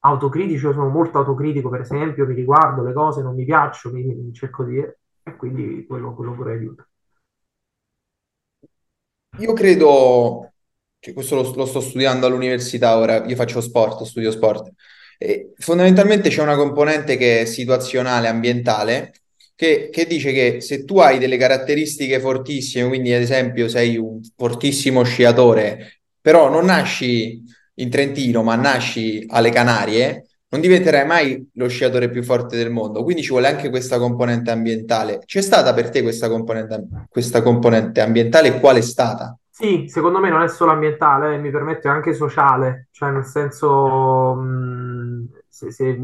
[0.00, 0.64] autocritici.
[0.64, 4.64] Io sono molto autocritico, per esempio, mi riguardo le cose, non mi piacciono, mi, cerco
[4.64, 4.78] di...
[4.78, 6.88] e quindi quello, quello pure aiuta.
[9.38, 10.52] Io credo
[10.98, 14.72] che questo lo, lo, sto studiando all'università ora, io faccio sport, studio sport.
[15.18, 19.12] E fondamentalmente c'è una componente che è situazionale, ambientale,
[19.54, 24.20] che, che, dice che se tu hai delle caratteristiche fortissime, quindi ad esempio sei un
[24.36, 25.95] fortissimo sciatore
[26.26, 27.40] però non nasci
[27.74, 33.04] in Trentino, ma nasci alle Canarie, non diventerai mai lo sciatore più forte del mondo.
[33.04, 35.20] Quindi ci vuole anche questa componente ambientale.
[35.24, 39.38] C'è stata per te questa componente, questa componente ambientale qual è stata?
[39.48, 44.34] Sì, secondo me non è solo ambientale, eh, mi permette anche sociale, cioè nel senso
[44.34, 45.96] mh, se, se,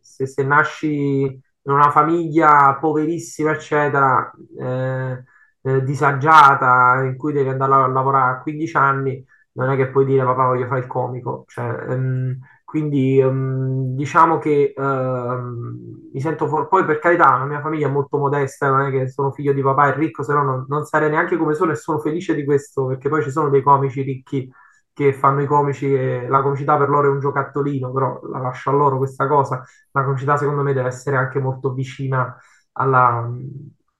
[0.00, 0.88] se, se, nasci
[1.20, 5.22] in una famiglia poverissima, eccetera, eh,
[5.62, 10.04] eh, disagiata in cui devi andare a lavorare a 15 anni, non è che puoi
[10.04, 11.44] dire papà voglio fare il comico.
[11.48, 17.60] Cioè, ehm, quindi ehm, diciamo che ehm, mi sento for- poi per carità la mia
[17.60, 20.42] famiglia è molto modesta, non è che sono figlio di papà e ricco, se no
[20.42, 23.48] non, non sarei neanche come sono e sono felice di questo perché poi ci sono
[23.50, 24.50] dei comici ricchi
[24.92, 28.70] che fanno i comici, e la comicità per loro è un giocattolino, però la lascio
[28.70, 29.62] a loro questa cosa.
[29.92, 32.36] La comicità secondo me deve essere anche molto vicina
[32.72, 33.28] alla,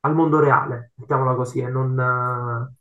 [0.09, 2.75] al mondo reale, mettiamola così, e non uh,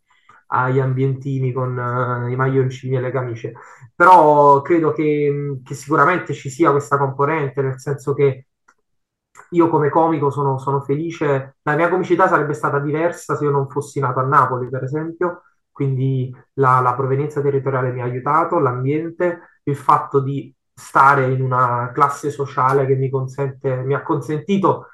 [0.48, 3.54] agli ambientini con uh, i maglioncini e le camicie.
[3.96, 8.48] Però credo che, che, sicuramente ci sia questa componente, nel senso che
[9.52, 13.70] io come comico sono, sono felice, la mia comicità sarebbe stata diversa se io non
[13.70, 19.60] fossi nato a Napoli, per esempio, quindi la, la provenienza territoriale mi ha aiutato, l'ambiente,
[19.64, 24.88] il fatto di stare in una classe sociale che mi consente, mi ha consentito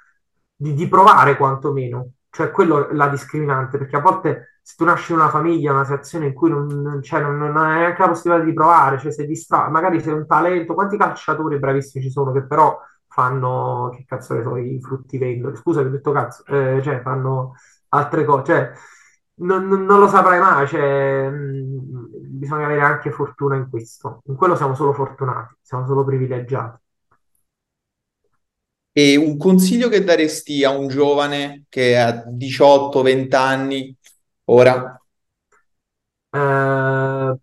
[0.55, 5.11] di, di provare quantomeno, cioè quello è la discriminante, perché a volte se tu nasci
[5.11, 8.07] in una famiglia, una situazione in cui non, non, cioè, non, non hai neanche la
[8.07, 12.31] possibilità di provare, cioè sei distratto, magari sei un talento, quanti calciatori bravissimi ci sono
[12.31, 16.81] che però fanno, che cazzo ne so, i fruttivendoli, scusa che ho detto cazzo, eh,
[16.81, 17.53] cioè fanno
[17.89, 18.71] altre cose, cioè
[19.35, 22.07] non, non, lo saprai mai, cioè, mh,
[22.39, 24.21] bisogna avere anche fortuna in questo.
[24.25, 26.82] In quello siamo solo fortunati, siamo solo privilegiati.
[28.95, 33.95] E un consiglio che daresti a un giovane che ha 18-20 anni
[34.45, 35.01] ora?
[36.29, 37.35] Eh,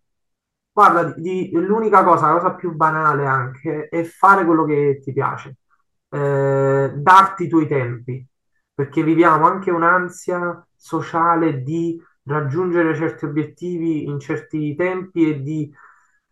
[0.72, 5.56] guarda, di, l'unica cosa, la cosa più banale anche, è fare quello che ti piace,
[6.08, 8.24] eh, darti i tuoi tempi,
[8.72, 15.72] perché viviamo anche un'ansia sociale di raggiungere certi obiettivi in certi tempi e, di,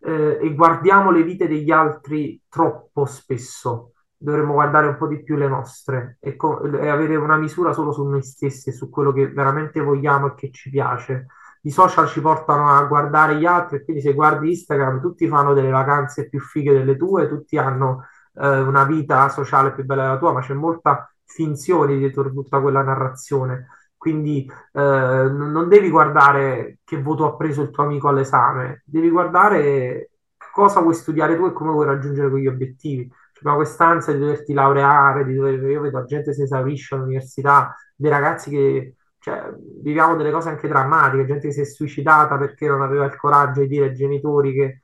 [0.03, 3.95] eh, e guardiamo le vite degli altri troppo spesso.
[4.21, 7.93] Dovremmo guardare un po' di più le nostre e, co- e avere una misura solo
[7.93, 11.27] su noi stessi e su quello che veramente vogliamo e che ci piace.
[11.63, 15.71] I social ci portano a guardare gli altri quindi se guardi Instagram tutti fanno delle
[15.71, 20.33] vacanze più fighe delle tue, tutti hanno eh, una vita sociale più bella della tua,
[20.33, 23.67] ma c'è molta finzione dietro tutta quella narrazione.
[23.97, 30.11] Quindi eh, non devi guardare che voto ha preso il tuo amico all'esame, devi guardare
[30.53, 33.11] cosa vuoi studiare tu e come vuoi raggiungere quegli obiettivi.
[33.41, 38.11] Cioè, quest'ansia di doverti laureare, di dover, io vedo gente che si esaurisce all'università, dei
[38.11, 42.83] ragazzi che cioè, viviamo delle cose anche drammatiche, gente che si è suicidata perché non
[42.83, 44.81] aveva il coraggio di dire ai genitori che eh,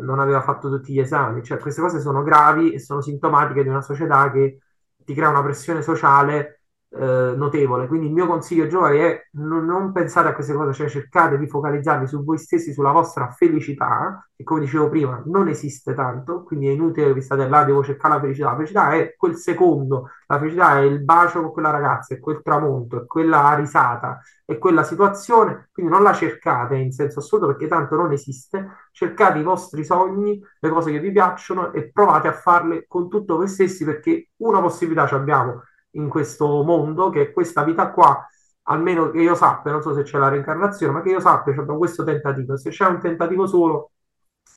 [0.00, 1.42] non aveva fatto tutti gli esami.
[1.42, 4.60] Cioè, queste cose sono gravi e sono sintomatiche di una società che
[5.04, 6.55] ti crea una pressione sociale
[6.98, 7.86] eh, notevole.
[7.86, 11.38] Quindi il mio consiglio ai giovani è non, non, pensare a queste cose, cioè cercate
[11.38, 16.42] di focalizzarvi su voi stessi, sulla vostra felicità, che come dicevo prima non esiste tanto,
[16.42, 18.50] quindi è inutile che vi state là, devo cercare la felicità.
[18.50, 22.40] La felicità è quel secondo, la felicità è il bacio con quella ragazza, è quel
[22.42, 27.66] tramonto, è quella risata, è quella situazione, quindi non la cercate in senso assoluto perché
[27.66, 32.32] tanto non esiste, cercate i vostri sogni, le cose che vi piacciono e provate a
[32.32, 35.62] farle con tutto voi stessi perché una possibilità ci abbiamo
[35.96, 38.26] in questo mondo, che questa vita qua,
[38.68, 41.64] almeno che io sappia, non so se c'è la reincarnazione, ma che io sappia, c'è
[41.64, 42.56] questo tentativo.
[42.56, 43.90] Se c'è un tentativo solo,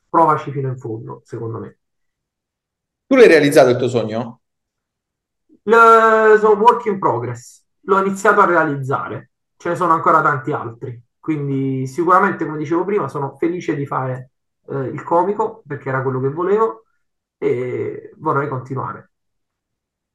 [0.08, 1.78] provaci fino in fondo, secondo me.
[3.06, 4.40] Tu l'hai realizzato il tuo sogno?
[5.64, 7.64] L- sono work in progress.
[7.82, 9.30] L'ho iniziato a realizzare.
[9.56, 11.02] Ce ne sono ancora tanti altri.
[11.18, 14.30] Quindi sicuramente, come dicevo prima, sono felice di fare
[14.68, 16.84] eh, il comico, perché era quello che volevo,
[17.36, 19.10] e vorrei continuare.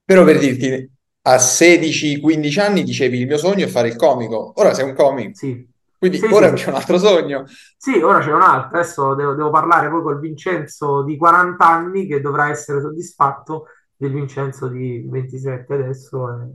[0.03, 0.94] Però per dirti,
[1.27, 5.33] a 16-15 anni dicevi il mio sogno è fare il comico, ora sei un comico.
[5.33, 5.67] Sì.
[5.97, 7.45] Quindi sì, ora sì, c'è un altro sogno.
[7.77, 8.77] Sì, ora c'è un altro.
[8.77, 14.11] Adesso devo, devo, parlare poi col Vincenzo di 40 anni che dovrà essere soddisfatto del
[14.11, 16.53] Vincenzo di 27 adesso e,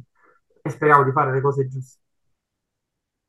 [0.62, 1.98] e speriamo di fare le cose giuste.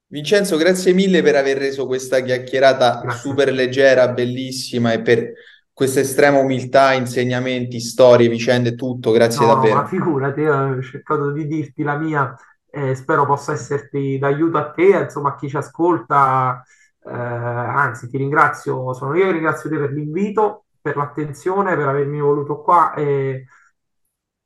[0.07, 3.19] Vincenzo, grazie mille per aver reso questa chiacchierata grazie.
[3.19, 5.33] super leggera, bellissima e per
[5.73, 9.75] questa estrema umiltà, insegnamenti, storie, vicende, tutto, grazie no, davvero.
[9.75, 12.35] Ma figurati, ho cercato di dirti la mia,
[12.69, 16.63] eh, spero possa esserti d'aiuto a te, insomma a chi ci ascolta,
[17.03, 22.19] eh, anzi ti ringrazio, sono io che ringrazio te per l'invito, per l'attenzione, per avermi
[22.19, 23.45] voluto qua e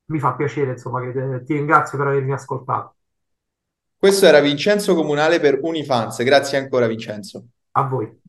[0.07, 2.95] mi fa piacere, insomma, che te, ti ringrazio per avermi ascoltato.
[3.97, 7.45] Questo era Vincenzo Comunale per Unifans, grazie ancora Vincenzo.
[7.71, 8.23] A voi.